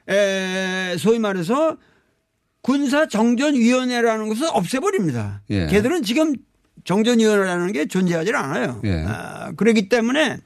[0.09, 1.77] 에 소위 말해서
[2.61, 5.41] 군사 정전위원회라는 것을 없애버립니다.
[5.51, 5.67] 예.
[5.67, 6.33] 걔들은 지금
[6.85, 8.81] 정전위원회라는 게 존재하지 않아요.
[8.85, 9.03] 예.
[9.05, 10.39] 아, 그렇기 때문에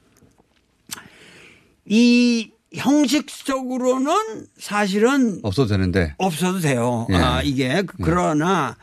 [1.86, 6.14] 이 형식적으로는 사실은 없어도 되는데.
[6.18, 7.06] 없어도 돼요.
[7.10, 7.14] 예.
[7.16, 8.76] 아, 이게 그러나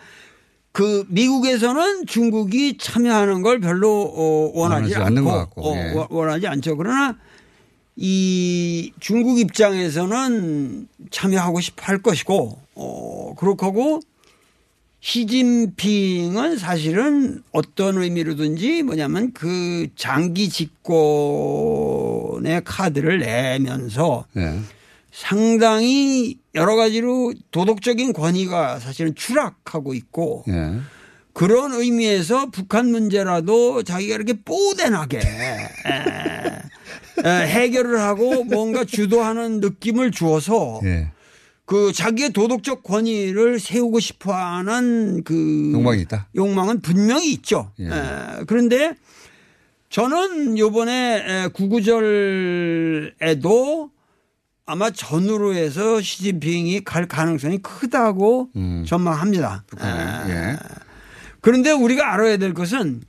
[0.72, 5.94] 그 미국에서는 중국이 참여하는 걸 별로 어, 원하지 원하지 않는 않고, 것 같고, 어, 예.
[5.94, 6.78] 원- 원하지 않죠.
[6.78, 7.18] 그러나
[7.96, 14.00] 이 중국 입장에서는 참여하고 싶어 할 것이고 어, 그렇고 하고
[15.02, 20.94] 시진핑은 사실은 어떤 의미로든지 뭐냐면 그 장기 집권
[22.46, 24.60] 의 카드를 내면서 예.
[25.12, 30.80] 상당히 여러 가지로 도덕적인 권위가 사실은 추락하고 있고 예.
[31.34, 35.70] 그런 의미에서 북한 문제라도 자기가 이렇게 뽀대나게 에,
[37.26, 41.12] 에, 해결을 하고 뭔가 주도하는 느낌을 주어서 예.
[41.66, 46.28] 그 자기의 도덕적 권위를 세우고 싶어 하는 그 욕망이 있다.
[46.36, 47.72] 욕망은 분명히 있죠.
[47.80, 47.86] 예.
[47.86, 48.96] 에, 그런데
[49.90, 53.12] 저는 요번에 구구절에도
[54.66, 58.50] 아마 전후로 해서 시진핑이 갈 가능성이 크다고
[58.86, 59.64] 전망합니다.
[59.82, 59.86] 에,
[60.32, 60.58] 예.
[61.42, 63.02] 그런데 우리가 알아야 될 것은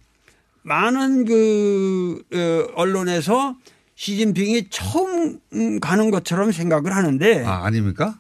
[0.63, 3.57] 많은 그 어, 언론에서
[3.95, 8.19] 시진핑이 처음 음, 가는 것처럼 생각을 하는데 아, 아닙니까?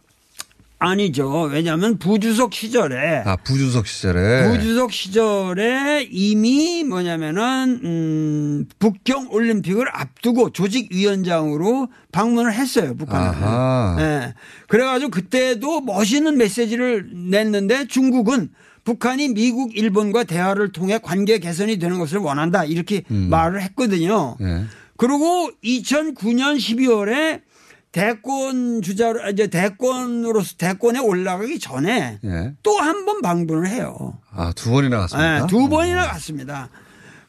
[0.81, 1.43] 아니죠.
[1.53, 4.49] 왜냐하면 부주석 시절에 아, 부주석 시절에.
[4.49, 13.27] 부주석 시절에 이미 뭐냐면은 음, 북경 올림픽을 앞두고 조직위원장으로 방문을 했어요 북한에.
[13.29, 13.97] 아하.
[14.01, 14.35] 예.
[14.69, 18.49] 그래가지고 그때도 멋있는 메시지를 냈는데 중국은
[18.85, 22.65] 북한이 미국, 일본과 대화를 통해 관계 개선이 되는 것을 원한다.
[22.65, 23.29] 이렇게 음.
[23.29, 24.37] 말을 했거든요.
[24.41, 24.65] 예.
[24.97, 27.43] 그리고 2009년 12월에
[27.93, 32.55] 대권 주자로 이제 대권으로서 대권에 올라가기 전에 예.
[32.63, 34.19] 또한 번 방문을 해요.
[34.31, 35.41] 아, 두 번이나 갔습니까?
[35.41, 36.69] 네, 두 번이나 갔습니다.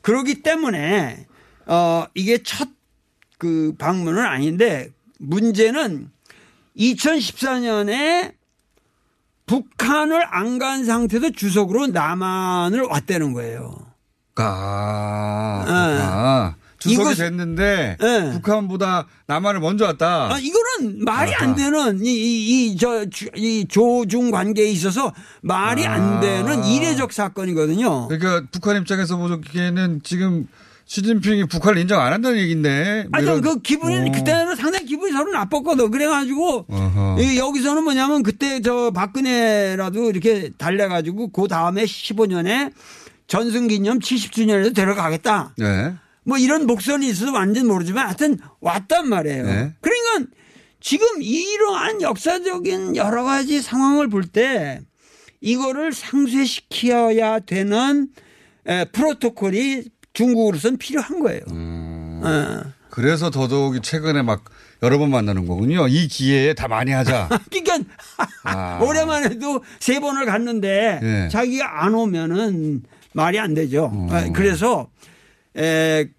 [0.01, 1.25] 그렇기 때문에
[1.67, 2.69] 어 이게 첫
[3.41, 6.11] 그 방문은 아닌데 문제는
[6.77, 8.33] 2014년에
[9.47, 13.75] 북한을 안 간 상태에서 주석으로 남한을 왔다는 거예요.
[14.35, 15.71] 아, 예.
[16.03, 18.29] 아 주석이 이것- 됐는데 예.
[18.33, 20.33] 북한보다 남한을 먼저 왔다.
[20.33, 21.55] 아, 이거는 말이 안 아하.
[21.55, 25.93] 되는 이이저이 조중 관계에 있어서 말이 아.
[25.93, 28.07] 안 되는 이례적 사건이거든요.
[28.07, 30.47] 그러니까 북한 입장에서 보기에는 지금
[30.85, 33.05] 시진핑이 북한을 인정 안 한다는 얘기인데.
[33.09, 34.11] 뭐 아니, 그 기분이 어.
[34.11, 35.89] 그때는 상당히 기분이 서로 나빴거든.
[35.91, 37.17] 그래가지고 어허.
[37.21, 42.73] 이 여기서는 뭐냐면 그때 저 박근혜라도 이렇게 달래가지고 그 다음에 15년에
[43.27, 45.53] 전승기념 70주년에도 데려가겠다.
[45.57, 45.93] 네.
[46.25, 49.43] 뭐 이런 목선이 있어서 완전 모르지만 하여튼 왔단 말이에요.
[49.45, 49.73] 네.
[49.81, 50.31] 그러니까
[50.79, 54.81] 지금 이러한 역사적인 여러 가지 상황을 볼 때
[55.41, 58.09] 이거를 상쇄시켜야 되는
[58.67, 61.41] 에, 프로토콜이 중국으로서는 필요한 거예요.
[61.49, 62.21] 음.
[62.23, 62.71] 어.
[62.91, 64.43] 그래서 더더욱이 최근에 막
[64.83, 65.87] 여러 번 만나는 거군요.
[65.87, 67.29] 이 기회에 다 많이 하자.
[67.49, 67.89] 그러니까
[68.43, 68.79] 아.
[69.23, 71.29] 해도 세 번을 갔는데 예.
[71.31, 73.85] 자기가 안 오면은 말이 안 되죠.
[73.93, 74.07] 어.
[74.11, 74.89] 아, 그래서
[75.57, 76.09] 에,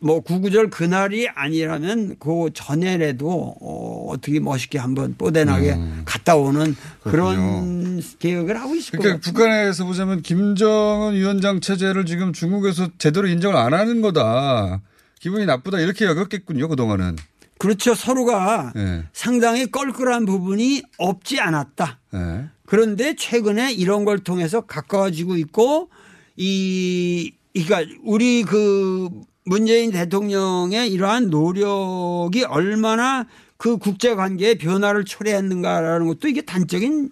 [0.00, 8.60] 뭐 구구절 그날이 아니라면 그 전에라도 어, 어떻게 멋있게 한번 뽀대나게 갔다 오는 그런 계획을
[8.60, 9.14] 하고 있을 거예요.
[9.14, 9.20] 음.
[9.20, 14.80] 그러니까 북한에서 보자면 김정은 위원장 체제를 지금 중국에서 제대로 인정을 안 하는 거다.
[15.20, 17.16] 기분이 나쁘다 이렇게 여겼겠군요 그동안은.
[17.58, 17.94] 그렇죠.
[17.94, 19.04] 서로가 예.
[19.12, 22.00] 상당히 껄끄러운 부분이 없지 않았다.
[22.14, 22.46] 예.
[22.66, 25.90] 그런데 최근에 이런 걸 통해서 가까워지고 있고
[26.36, 29.08] 이 그러니까 우리 그
[29.44, 37.10] 문재인 대통령의 이러한 노력이 얼마나 그 국제 관계의 변화를 초래했는가라는 것도 이게 단적인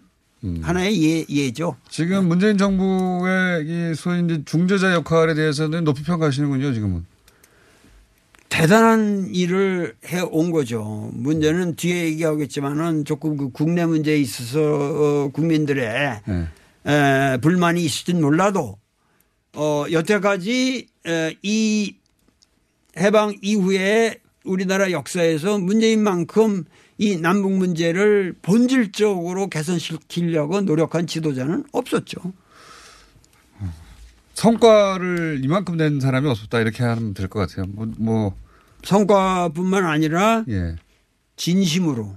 [0.62, 1.76] 하나의 예, 예죠.
[1.90, 7.05] 지금 문재인 정부의 이 소위 이제 중재자 역할에 대해서는 높이 평가하시는군요 지금은.
[8.48, 11.11] 대단한 일을 해 온 거죠.
[11.14, 16.48] 문제는 뒤에 얘기하겠지만은 조금 그 국내 문제에 있어서 어, 국민들의 네.
[16.87, 18.76] 에, 불만이 있을진 몰라도
[19.55, 21.97] 어, 여태까지 에, 이
[22.97, 26.65] 해방 이후에 우리나라 역사에서 문재인만큼
[26.99, 32.21] 이 남북 문제를 본질적으로 개선시키려고 노력한 지도자는 없었죠.
[34.35, 37.67] 성과를 이만큼 낸 사람이 없었다 이렇게 하면 될 것 같아요.
[37.75, 38.35] 뭐, 뭐
[38.85, 40.77] 성과뿐만 아니라 예.
[41.37, 42.17] 진심으로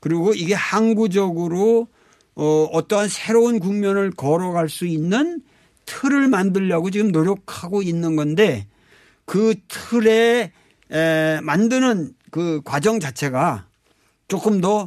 [0.00, 1.88] 그리고 이게 항구적으로
[2.36, 5.42] 어, 어떠한 새로운 국면을 걸어갈 수 있는
[5.86, 8.66] 틀을 만들려고 지금 노력하고 있는 건데
[9.24, 10.52] 그 틀에
[10.90, 13.66] 에, 만드는 그 과정 자체가
[14.28, 14.86] 조금 더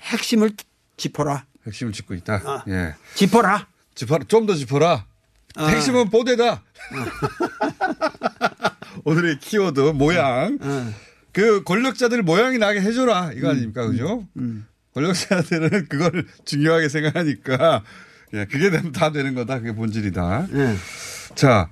[0.00, 0.50] 핵심을
[0.96, 1.44] 짚어라.
[1.66, 2.64] 핵심을 짚고 있다.
[2.68, 2.94] 예.
[3.14, 3.66] 짚어라.
[3.94, 4.24] 짚어라.
[4.28, 5.06] 좀 더 짚어라.
[5.56, 5.66] 아.
[5.66, 6.62] 핵심은 뽀대다.
[9.04, 10.58] 오늘의 키워드 모양.
[11.32, 14.26] 그 권력자들 모양이 나게 해줘라 이거 아닙니까 그죠?
[14.94, 17.82] 권력자들은 그걸 중요하게 생각하니까
[18.34, 19.58] 예, 그게 다 되는 거다.
[19.60, 20.48] 그게 본질이다.
[21.34, 21.68] 자,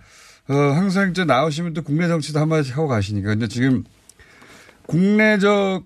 [0.48, 3.84] 어, 항상 이제 나오시면 또 국내 정치도 한 마디씩 하고 가시니까 근데 지금
[4.86, 5.84] 국내적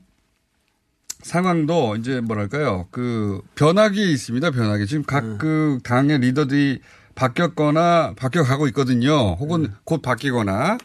[1.23, 2.87] 상황도 이제 뭐랄까요?
[2.91, 6.81] 그 변화기 있습니다 변화기 지금 각 그 당의 리더들이
[7.15, 9.33] 바뀌었거나 바뀌어가고 있거든요.
[9.35, 10.79] 혹은 곧 바뀌거나.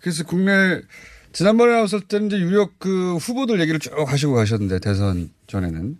[0.00, 0.80] 그래서 국내
[1.32, 5.98] 지난번에 나왔을 때는 이제 유력 그 후보들 얘기를 쭉 하시고 가셨는데 대선 전에는.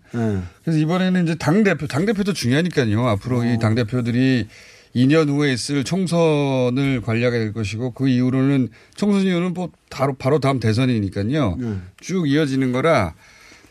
[0.63, 3.07] 그래서 이번에는 이제 당 대표 당 대표도 중요하니까요.
[3.07, 4.47] 앞으로 이당 대표들이
[4.95, 10.59] 2년 후에 있을 총선을 관리하게 될 것이고 그 이후로는 총선 이후는 뭐 바로 바로 다음
[10.59, 11.57] 대선이니까요.
[11.99, 13.15] 쭉 이어지는 거라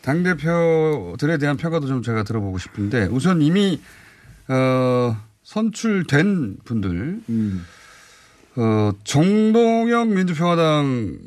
[0.01, 3.79] 당 대표들에 대한 평가도 좀 제가 들어보고 싶은데 우선 이미
[4.49, 7.21] 어, 선출된 분들.
[8.55, 11.17] 어, 정동영 민주평화당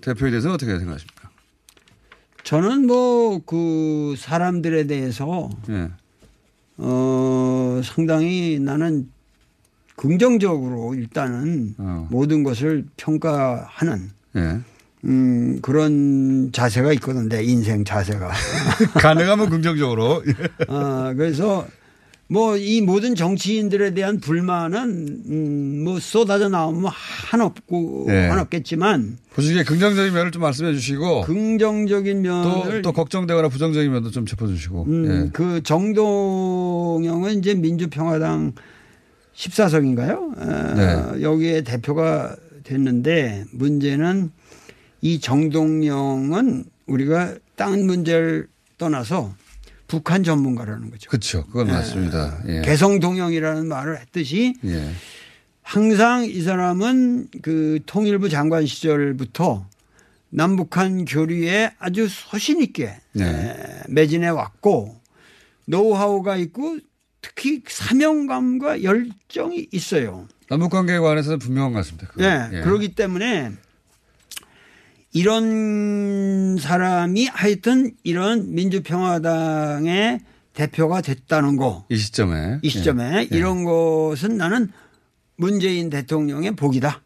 [0.00, 1.28] 대표에 대해서 어떻게 생각하십니까?
[2.44, 5.90] 저는 뭐 그 사람들에 대해서 예.
[6.78, 9.10] 어 상당히 나는
[9.96, 11.74] 긍정적으로 일단은
[12.10, 14.60] 모든 것을 평가하는 예.
[15.04, 18.30] 음 그런 자세가 있거든 내 인생 자세가
[19.00, 20.22] 가능하면 긍정적으로.
[20.68, 21.66] 어, 그래서
[22.30, 28.26] 뭐 이 모든 정치인들에 대한 불만은 음, 뭐 쏟아져 나오면 한없고 예.
[28.26, 34.26] 한없겠지만 보시기에 긍정적인 면을 좀 말씀해 주시고 긍정적인 또, 면을 또 걱정되거나 부정적인 면도 좀
[34.26, 34.84] 짚어주시고.
[34.88, 35.30] 음, 예.
[35.32, 38.52] 그 정동영은 이제 민주평화당
[39.34, 40.76] 14석인가요?
[40.76, 41.22] 네.
[41.22, 44.30] 여기에 대표가 됐는데 문제는
[45.00, 49.32] 이 정동영은 우리가 땅 문제를 떠나서
[49.88, 51.10] 북한 전문가라는 거죠.
[51.10, 51.44] 그렇죠.
[51.46, 52.40] 그건 맞습니다.
[52.46, 52.60] 예.
[52.60, 54.90] 개성 동영이라는 말을 했듯이 예.
[55.62, 59.66] 항상 이 사람은 그 통일부 장관 시절부터
[60.30, 63.24] 남북한 교류에 아주 소신 있게 네.
[63.24, 65.00] 에, 매진해 왔고
[65.64, 66.78] 노하우가 있고
[67.22, 70.28] 특히 사명감과 열정이 있어요.
[70.50, 72.08] 남북 관계에 관해서는 분명한 것 같습니다.
[72.16, 72.58] 네.
[72.58, 72.60] 예.
[72.60, 73.52] 그렇기 때문에
[75.12, 80.20] 이런 사람이 하여튼 이런 민주평화당의
[80.54, 81.86] 대표가 됐다는 거.
[81.88, 82.58] 이 시점에.
[82.62, 83.36] 이 시점에 예.
[83.36, 84.70] 이런 것은 나는
[85.36, 87.02] 문재인 대통령의 복이다.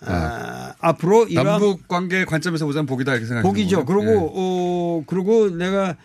[0.00, 3.84] 아, 앞으로 이런 남북 관계 관점에서 보자면 복이다 이렇게 생각하시는 복이죠.
[3.86, 5.96] 그리고 어 그리고 내가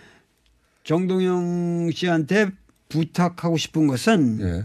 [0.84, 2.52] 정동영 씨한테
[2.88, 4.62] 부탁하고 싶은 것은 예.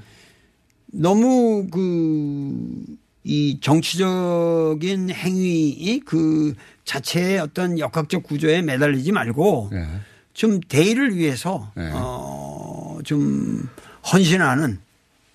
[0.92, 2.84] 너무 그
[3.28, 6.54] 이 정치적인 행위 그
[6.84, 9.84] 자체의 어떤 역학적 구조에 매달리지 말고 예.
[10.32, 11.90] 좀 대의를 위해서 네.
[11.92, 13.68] 어 좀
[14.12, 14.78] 헌신하는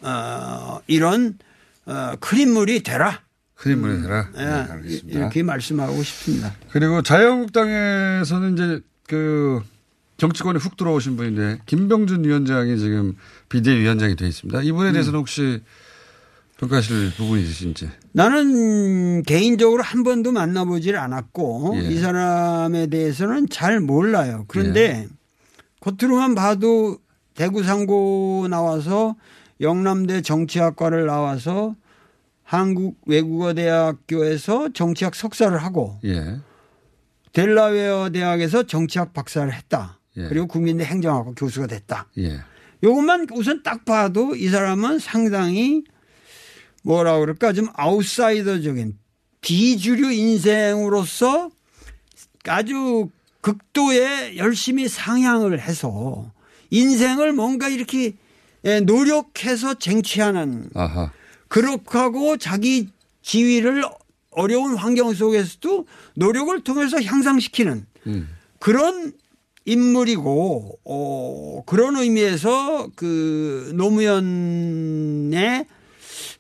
[0.02, 1.38] 어 이런
[1.86, 3.22] 어 큰 인물이 되라.
[3.56, 4.28] 큰 인물이 되라.
[4.36, 5.20] 예, 네, 알겠습니다.
[5.20, 6.54] 이렇게 말씀하고 싶습니다.
[6.72, 9.62] 그리고 자유한국당에서는 이제 그
[10.18, 13.16] 정치권에 훅 들어오신 분인데 김병준 위원장이 지금
[13.50, 14.62] 비대위원장이 되어 있습니다.
[14.64, 15.62] 이분에 대해서는 혹시
[16.62, 17.90] 평가하실 부분이 있으신지.
[18.12, 21.90] 나는 개인적으로 한 번도 만나보질 않았고 예.
[21.90, 24.46] 이 사람에 대해서는 잘 몰라요.
[24.48, 25.08] 그런데
[25.80, 27.00] 겉으로만 봐도
[27.34, 29.16] 대구 상고 나와서
[29.60, 31.76] 영남대 정치학과를 나와서
[32.44, 36.40] 한국 외국어 대학교에서 정치학 석사를 하고 예.
[37.34, 40.00] 델라웨어 대학에서 정치학 박사를 했다.
[40.18, 40.28] 예.
[40.28, 42.08] 그리고 국민대 행정학과 교수가 됐다.
[42.20, 42.40] 예.
[42.84, 45.84] 요것만 우선 딱 봐도 이 사람은 상당히
[46.84, 48.98] 뭐라 그럴까 좀 아웃사이더적인
[49.42, 51.50] 비주류 인생으로서
[52.48, 53.10] 아주
[53.42, 56.32] 극도의 열심히 상향을 해서
[56.70, 58.14] 인생을 뭔가 이렇게
[58.64, 61.12] 예, 노력해서 쟁취하는 아하.
[61.48, 62.90] 그렇게 하고 자기
[63.24, 63.84] 지위를
[64.30, 68.30] 어려운 환경 속에서도 노력을 통해서 향상시키는 음.
[68.60, 69.14] 그런
[69.66, 75.66] 인물이고 어 그런 의미에서 그 노무현의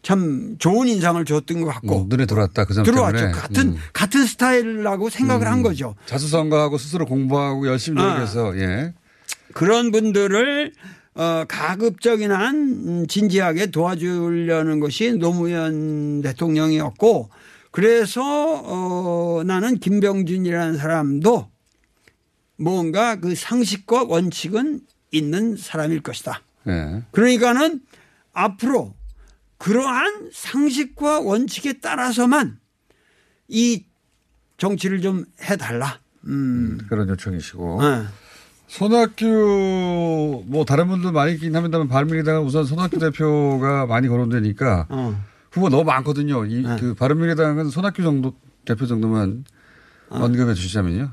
[0.01, 3.17] 참 좋은 인상을 줬던 것 같고 음, 눈에 들어왔다 그점 들어왔죠.
[3.17, 3.33] 때문에.
[3.33, 3.77] 같은 음.
[3.93, 5.95] 같은 스타일이라고 생각을 한 거죠.
[6.05, 8.07] 자수성가하고 스스로 공부하고 열심히 아.
[8.07, 8.93] 노력해서 예.
[9.53, 10.73] 그런 분들을
[11.13, 17.29] 어, 가급적인 한 음, 진지하게 도와주려는 것이 노무현 대통령이었고
[17.69, 21.49] 그래서 어, 나는 김병준이라는 사람도
[22.57, 24.81] 뭔가 그 상식과 원칙은
[25.11, 26.41] 있는 사람일 것이다.
[26.67, 27.03] 예.
[27.11, 27.81] 그러니까는
[28.33, 28.93] 앞으로
[29.61, 32.57] 그러한 상식과 원칙에 따라서만
[33.47, 33.85] 이
[34.57, 35.99] 정치를 좀 해달라.
[36.25, 36.79] 음.
[36.89, 37.79] 그런 요청이시고.
[37.81, 38.05] 네.
[38.65, 45.23] 손학규 뭐 다른 분들 많이 있긴 합니다만 바른미래당은 우선 손학규 대표가 많이 거론되니까 어.
[45.51, 46.45] 후보 너무 많거든요.
[46.45, 46.77] 이 네.
[46.79, 48.33] 그 바른미래당은 손학규 정도
[48.65, 49.45] 대표 정도만
[50.09, 50.23] 어.
[50.23, 51.11] 언급해 주시자면요.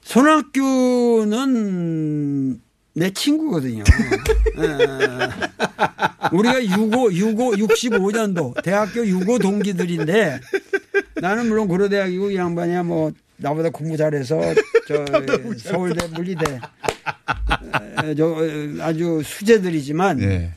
[0.00, 1.38] 손학규는
[2.98, 3.82] 내 친구거든요.
[3.82, 4.62] 에,
[6.32, 10.40] 우리가 65, 65, 65년도 대학교 65 동기들인데
[11.20, 14.40] 나는 물론 고려대학이고 이 양반이야 뭐 나보다 공부 잘해서
[14.86, 15.04] 저
[15.58, 16.60] 서울대 물리대
[18.04, 18.38] 에, 저 어,
[18.80, 20.52] 아주 수재들이지만 예.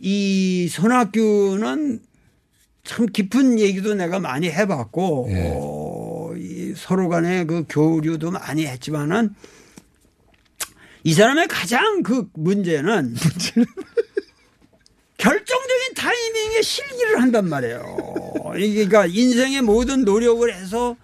[0.00, 2.00] 이 손학규는
[2.84, 5.52] 참 깊은 얘기도 내가 많이 해봤고 예.
[5.54, 9.34] 어, 이 서로 간의 그 교류도 많이 했지만은
[11.08, 13.14] 이 사람의 가장 그 문제는
[15.16, 17.96] 결정적인 타이밍에 실기를 한단 말이에요.
[18.52, 20.96] 그러니까 인생의 모든 노력을 해서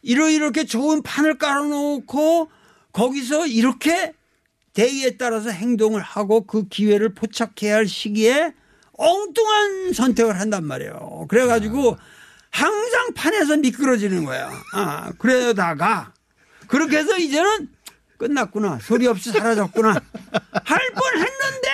[0.00, 2.50] 이렇게 좋은 판을 깔아놓고
[2.92, 4.14] 거기서 이렇게
[4.72, 8.54] 대의에 따라서 행동을 하고 그 기회를 포착해야 할 시기에
[8.92, 11.26] 엉뚱한 선택을 한단 말이에요.
[11.28, 11.98] 그래가지고
[12.48, 14.50] 항상 판에서 미끄러지는 거야.
[14.72, 16.14] 아, 그러다가
[16.66, 17.73] 그렇게 해서 이제는
[18.18, 18.78] 끝났구나.
[18.82, 19.94] 소리 없이 사라졌구나.
[20.64, 21.68] 할 뻔 했는데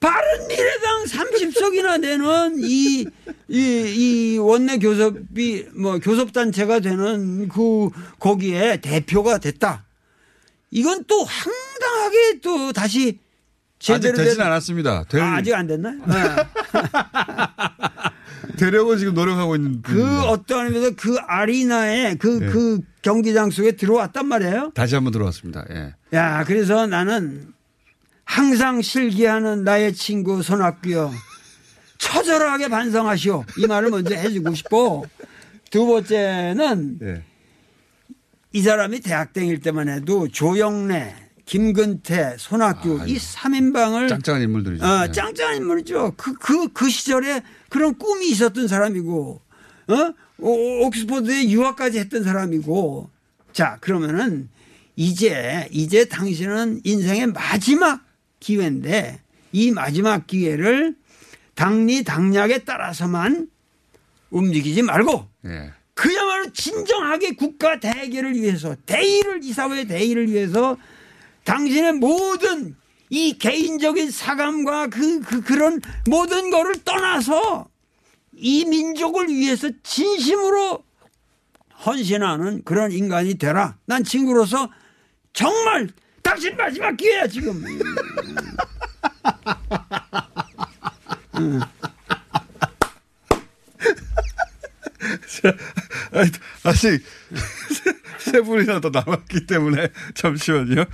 [0.00, 3.04] 바른 미래당 30석이나 되는 이,
[3.48, 7.90] 이, 이 원내 교섭이 뭐 교섭단체가 되는 그
[8.20, 9.84] 거기에 대표가 됐다.
[10.70, 13.18] 이건 또 항상 당당하게 또 다시
[13.80, 15.04] 아직 제대로 되진 된- 않았습니다.
[15.04, 15.90] 될, 아, 아직 안 됐나?
[16.06, 16.36] 네.
[18.58, 20.28] 되려고 지금 노력하고 있는 그 분입니다.
[20.28, 22.46] 어떤 의미에서 그 아리나에 그, 네.
[22.48, 24.72] 그 경기장 속에 들어왔단 말이에요.
[24.74, 25.64] 다시 한번 들어왔습니다.
[25.70, 25.94] 예.
[26.12, 27.52] 야, 그래서 나는
[28.24, 31.10] 항상 실기하는 나의 친구 손학규여
[31.96, 33.44] 처절하게 반성하시오.
[33.58, 35.06] 이 말을 먼저 해주고 싶고
[35.70, 37.22] 두 번째는 예.
[38.52, 41.14] 이 사람이 대학 다닐 때만 해도 조영래,
[41.48, 44.84] 김근태, 손학규 이 3인방을 짱짱한 인물들이죠.
[44.84, 45.12] 어, 예.
[45.12, 46.12] 짱짱한 인물이죠.
[46.18, 49.40] 그, 그, 그 시절에 그런 꿈이 있었던 사람이고,
[49.88, 50.14] 어?
[50.40, 53.10] 오- 옥스퍼드에 유학까지 했던 사람이고.
[53.52, 54.50] 자, 그러면은
[54.94, 58.04] 이제, 이제 당신은 인생의 마지막
[58.40, 59.20] 기회인데
[59.52, 60.96] 이 마지막 기회를
[61.54, 63.48] 당리 당략에 따라서만
[64.30, 65.72] 움직이지 말고 예.
[65.94, 70.76] 그야말로 진정하게 국가 대계를 위해서 대의를 이 사회의 대의를 위해서
[71.48, 72.76] 당신의 모든
[73.08, 77.70] 이 개인적인 사감과 그, 그 그런 모든 거를 떠나서
[78.34, 80.84] 이 민족을 위해서 진심으로
[81.86, 83.78] 헌신하는 그런 인간이 되라.
[83.86, 84.70] 난 친구로서
[85.32, 85.88] 정말
[86.22, 87.64] 당신 마지막 기회야 지금.
[91.38, 91.60] 음.
[96.12, 96.30] 아니,
[96.64, 97.02] 아직
[97.70, 100.84] 세, 세 분이나 더 남았기 때문에 잠시만요.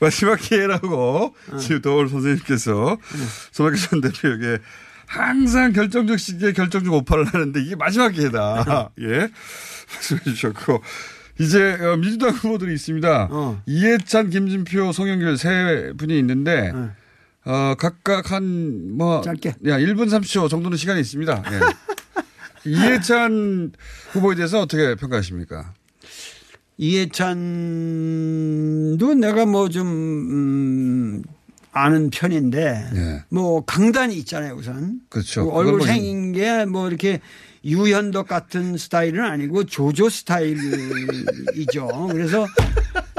[0.00, 2.98] 마지막 기회라고 지금 도울 선생님께서
[3.52, 4.58] 손학규 전 대표에게
[5.06, 8.90] 항상 결정적 시기에 결정적 오파를 하는데 이게 마지막 기회다.
[9.00, 9.28] 예.
[9.92, 10.82] 말씀해 주셨고.
[11.40, 13.28] 이제 어, 민주당 후보들이 있습니다.
[13.66, 16.70] 이해찬, 김진표, 송영길 세 분이 있는데
[17.46, 21.42] 어, 각각 한 뭐 짧게 야 1분 30초 정도는 시간이 있습니다.
[21.50, 21.60] 예.
[22.64, 23.72] 이해찬
[24.12, 25.72] 후보에 대해서 어떻게 평가하십니까?
[27.70, 31.22] 이해찬도 내가 뭐좀 음,
[31.72, 35.00] 아는 편인데 뭐 강단이 있잖아요 우선.
[35.08, 35.44] 그렇죠.
[35.44, 37.20] 그 얼굴 뭐 생긴 게 뭐 이렇게
[37.64, 41.88] 유현덕 같은 스타일은 아니고 조조 스타일이죠.
[42.10, 42.46] 그래서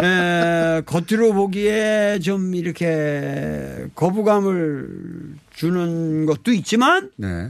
[0.02, 7.50] 에, 겉으로 보기에 좀 이렇게 거부감을 주는 것도 있지만 네.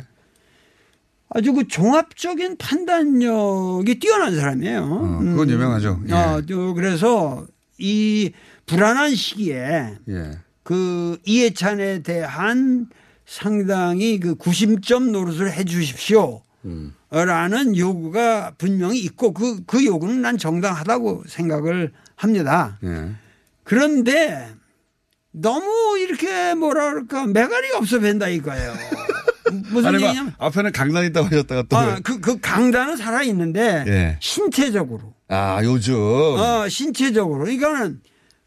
[1.33, 5.19] 아주 그 종합적인 판단력이 뛰어난 사람이에요.
[5.19, 6.01] 그건 유명하죠.
[6.09, 6.13] 예.
[6.13, 8.31] 어, 또 그래서 이
[8.65, 10.31] 불안한 시기에 예.
[10.63, 12.89] 그 이해찬에 대한
[13.25, 16.41] 상당히 그 구심점 노릇을 해 주십시오.
[16.65, 16.93] 음.
[17.09, 22.77] 라는 요구가 분명히 있고 그, 그 요구는 난 정당하다고 생각을 합니다.
[22.83, 23.11] 예.
[23.63, 24.49] 그런데
[25.31, 28.73] 너무 이렇게 그럴까 매가리가 없어 뵌다 이거예요.
[29.51, 31.77] 무슨 아니, 뭐 얘기냐면 앞에는 강단 있다고 하셨다가 또.
[31.77, 34.17] 아, 그, 그 강단은 살아있는데 예.
[34.19, 35.95] 신체적으로 아, 요즘.
[35.95, 37.47] 어, 신체적으로.
[37.49, 38.01] 이거는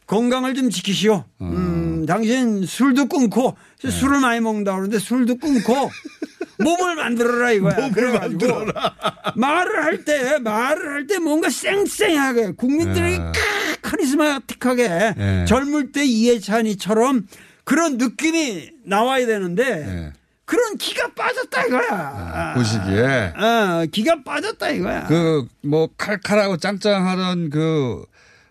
[0.06, 1.24] 건강을 좀 지키시오.
[1.40, 5.90] 음, 당신 술도 끊고 술을 많이 먹는다 그러는데 술도 끊고
[6.62, 7.90] 몸을 만들어라 이거야.
[7.90, 8.66] 그래가지고
[9.36, 13.18] 말을 할 때 말을 할 때 뭔가 쌩쌩하게 국민들에게 예.
[13.18, 15.44] 크- 카리스마틱하게 예.
[15.48, 17.26] 젊을 때 이해찬이처럼
[17.64, 20.12] 그런 느낌이 나와야 되는데
[20.44, 22.54] 그런 기가 빠졌다 이거야.
[22.56, 23.32] 그 시기에.
[23.36, 25.06] 어, 기가 빠졌다 이거야.
[25.06, 28.04] 그, 뭐, 칼칼하고 짱짱하던 그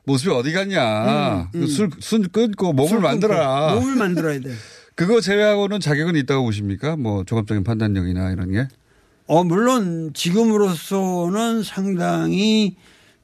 [0.05, 1.49] 모습이 어디 갔냐.
[1.53, 3.75] 음, 그 술, 술 끊고 몸을 술 만들어라.
[3.75, 4.51] 몸을 만들어야 돼.
[4.95, 6.95] 그거 제외하고는 자격은 있다고 보십니까?
[6.95, 8.67] 뭐, 종합적인 판단력이나 이런 게?
[9.27, 12.75] 어, 물론 지금으로서는 상당히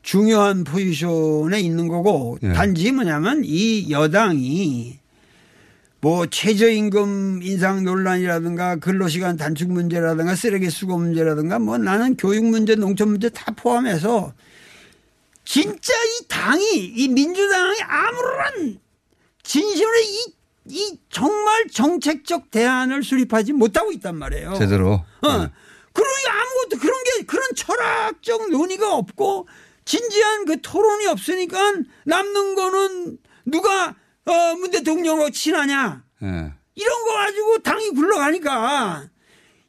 [0.01, 2.53] 중요한 포지션에 있는 거고 예.
[2.53, 4.99] 단지 뭐냐면 이 여당이
[6.01, 13.09] 뭐 최저임금 인상 논란이라든가 근로시간 단축 문제라든가 쓰레기 수거 문제라든가 뭐 나는 교육 문제 농촌
[13.09, 14.33] 문제 다 포함해서
[15.43, 18.79] 진짜 이 당이 이 민주당이 아무런
[19.43, 20.33] 진심으로 이,
[20.67, 24.53] 이 정말 정책적 대안을 수립하지 못하고 있단 말이에요.
[24.57, 24.91] 제대로.
[24.93, 25.27] 어.
[25.91, 29.47] 그러니 아무것도 그런 게 그런 철학적 논의가 없고
[29.83, 31.73] 진지한 그 토론이 없으니까
[32.05, 33.95] 남는 거는 누가
[34.25, 36.27] 어, 문 대통령하고 친하냐 예.
[36.75, 39.09] 이런 거 가지고 당이 굴러가니까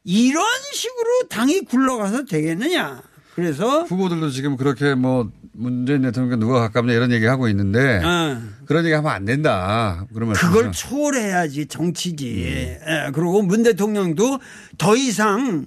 [0.03, 3.03] 이런 식으로 당이 굴러가서 되겠느냐.
[3.35, 8.41] 그래서 후보들도 지금 그렇게 뭐 문재인 대통령과 누가 가깝냐 이런 얘기 하고 있는데 어.
[8.65, 10.05] 그런 얘기 하면 안 된다.
[10.13, 12.43] 그러면 그걸 초월해야지 정치지.
[12.45, 12.79] 예,
[13.13, 14.39] 그리고 문 대통령도
[14.77, 15.65] 더 이상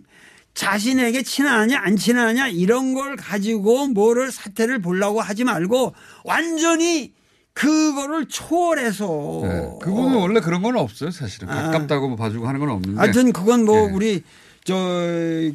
[0.54, 7.12] 자신에게 친하냐 안 친하냐 이런 걸 가지고 뭐를 사태를 보려고 하지 말고 완전히
[7.54, 9.78] 그거를 초월해서 네.
[9.80, 11.48] 그분은 원래 그런 건 없어요, 사실은.
[11.48, 11.70] 아.
[11.70, 12.98] 가깝다고 뭐 봐주고 하는 건 없는데.
[12.98, 13.92] 하여튼 그건 뭐 예.
[13.92, 14.22] 우리
[14.64, 14.74] 저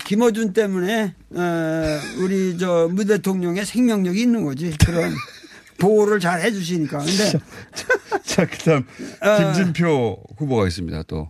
[0.05, 5.13] 김어준 때문에 어, 우리 저문 대통령의 생명력이 있는 거지 그런
[5.77, 6.99] 보호를 잘 해주시니까.
[6.99, 7.31] 근데
[8.23, 8.85] 자, 그 다음,
[9.21, 9.53] 어.
[9.53, 11.29] 김진표 후보가 있습니다, 또.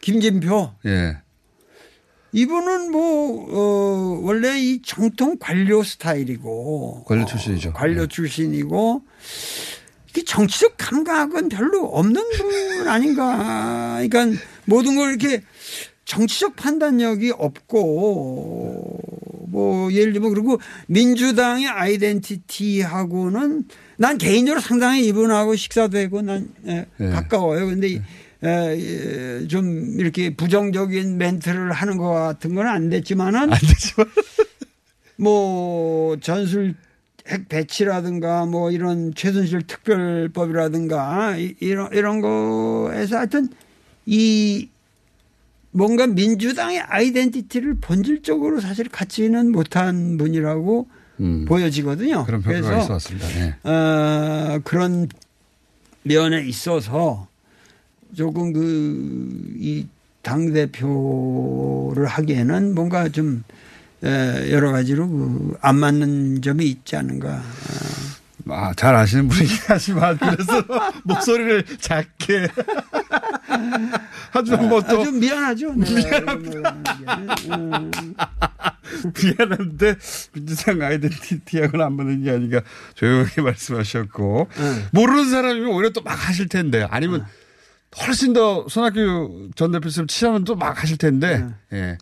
[0.00, 1.18] 김진표 예.
[2.32, 7.72] 이분은 뭐 어, 원래 이 정통 관료 스타일이고 관료 출신이죠.
[7.74, 9.02] 관료 출신이고
[10.16, 13.98] 이 정치적 감각은 별로 없는 분 아닌가.
[14.08, 15.42] 그러니까 모든 걸 이렇게
[16.04, 19.00] 정치적 판단력이 없고
[19.48, 20.58] 뭐 예를 들면 그리고
[20.88, 23.64] 민주당의 아이덴티티하고는
[23.96, 27.08] 난 개인적으로 상당히 이분하고 식사도 하고 난 예, 네.
[27.10, 27.66] 가까워요.
[27.66, 28.00] 근데 이-
[28.44, 28.76] 에,
[29.42, 34.06] 예, 좀 이렇게 부정적인 멘트를 하는 것 같은 건 안 됐지만은 안 됐지만
[35.16, 36.74] 뭐 전술
[37.28, 43.48] 핵 배치라든가 뭐 이런 최순실 특별법이라든가 이- 이런 이런 거에서 하여튼
[44.06, 44.68] 이
[45.70, 50.88] 뭔가 민주당의 아이덴티티를 본질적으로 사실 갖지는 못한 분이라고
[51.46, 52.20] 보여지거든요.
[52.20, 52.26] 음.
[52.26, 53.26] 그런 평가가 왔습니다.
[53.40, 53.54] 예.
[53.70, 55.08] 어, 그런
[56.02, 57.28] 면에 있어서
[58.14, 59.86] 조금 그 이
[60.22, 63.52] 당 대표를 하기에는 뭔가 좀 에,
[64.02, 67.42] 여러 가지로 그 안 맞는 점이 있지 않은가.
[68.48, 70.64] 아, 잘 아시는 분이긴 하지만, 그래서
[71.04, 72.48] 목소리를 작게.
[74.68, 75.00] 뭐 또.
[75.00, 75.74] 아, 좀 미안하죠.
[75.74, 75.86] 네.
[79.22, 79.94] 미안한데,
[80.32, 82.60] 민주당 아이덴티티하고는 안 맞는 게 아니라
[82.94, 84.48] 조용하게 말씀하셨고.
[84.92, 87.24] 모르는 사람이면 오히려 또 막 하실 텐데, 아니면
[88.06, 91.98] 훨씬 더 손학규 전 대표처럼 치하면 또 막 하실 텐데, 예.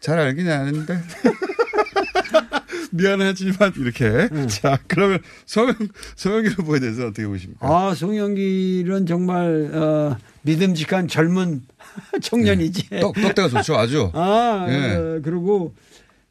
[0.00, 1.00] 잘 알긴 아는데.
[2.94, 4.28] 미안하지만, 이렇게.
[4.48, 5.74] 자, 그러면 서영,
[6.16, 7.66] 서영기 후보에 대해서 어떻게 보십니까?
[7.66, 11.62] 아, 송영길은 정말 어, 믿음직한 젊은
[12.20, 13.00] 청년이지.
[13.00, 14.10] 똑, 똑대가 좋죠, 아주.
[14.14, 14.94] 아, 예.
[14.94, 15.74] 어, 그리고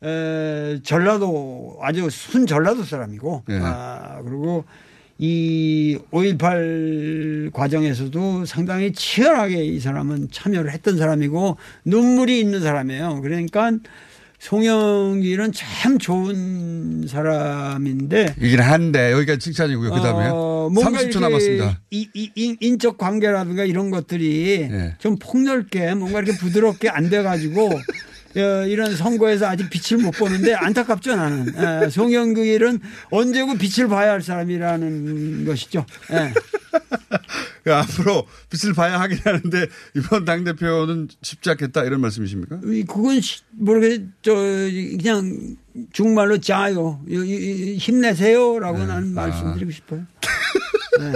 [0.04, 3.60] 에, 전라도 아주 순 전라도 사람이고, 예.
[3.62, 4.64] 아, 그리고
[5.24, 13.22] 이 5.18 과정에서도 상당히 치열하게 이 사람은 참여를 했던 사람이고 눈물이 있는 사람이에요.
[13.22, 13.72] 그러니까
[14.40, 19.92] 송영길은 참 좋은 사람인데 이긴 한데, 여기까지 칭찬이고요.
[19.92, 20.30] 그 다음에.
[20.32, 21.80] 어, 뭔가 30초 이렇게 남았습니다.
[21.92, 24.96] 이, 이, 인- 인적 관계라든가 이런 것들이 네.
[24.98, 27.70] 좀 폭넓게 뭔가 이렇게 부드럽게 안 돼가지고 어,
[28.36, 31.54] 이런 선거에서 아직 빛을 못 보는데 안타깝죠 나는.
[31.86, 32.80] 에, 송영길은
[33.12, 35.86] 언제고 빛을 봐야 할 사람이라는 것이죠.
[36.12, 36.34] 예.
[37.64, 42.60] 그 앞으로 빛을 봐야 하긴 하는데 이번 당 대표는 쉽지 않겠다 이런 말씀이십니까?
[42.66, 45.56] 이- 그건 시- 모르겠 저 그냥
[47.08, 48.86] 이- 이- 힘내세요라고 네.
[48.88, 49.28] 나는 아.
[49.28, 50.06] 말씀드리고 싶어요.
[51.00, 51.12] 네.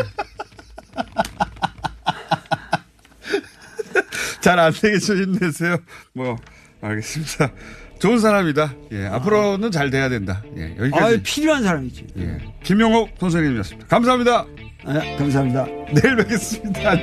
[4.41, 5.77] 잘안 되겠죠 힘내세요.
[6.13, 6.37] 뭐
[6.85, 7.51] 알겠습니다.
[7.99, 8.73] 좋은 사람이다.
[8.91, 10.43] 예, 앞으로는 잘 돼야 된다.
[10.57, 11.15] 예, 여기까지.
[11.15, 12.07] 아, 필요한 사람이지.
[12.17, 13.87] 예, 김용옥 선생님이었습니다.
[13.87, 14.45] 감사합니다.
[14.87, 15.65] 네, 감사합니다.
[15.93, 16.91] 내일 뵙겠습니다.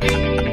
[0.00, 0.47] 안녕.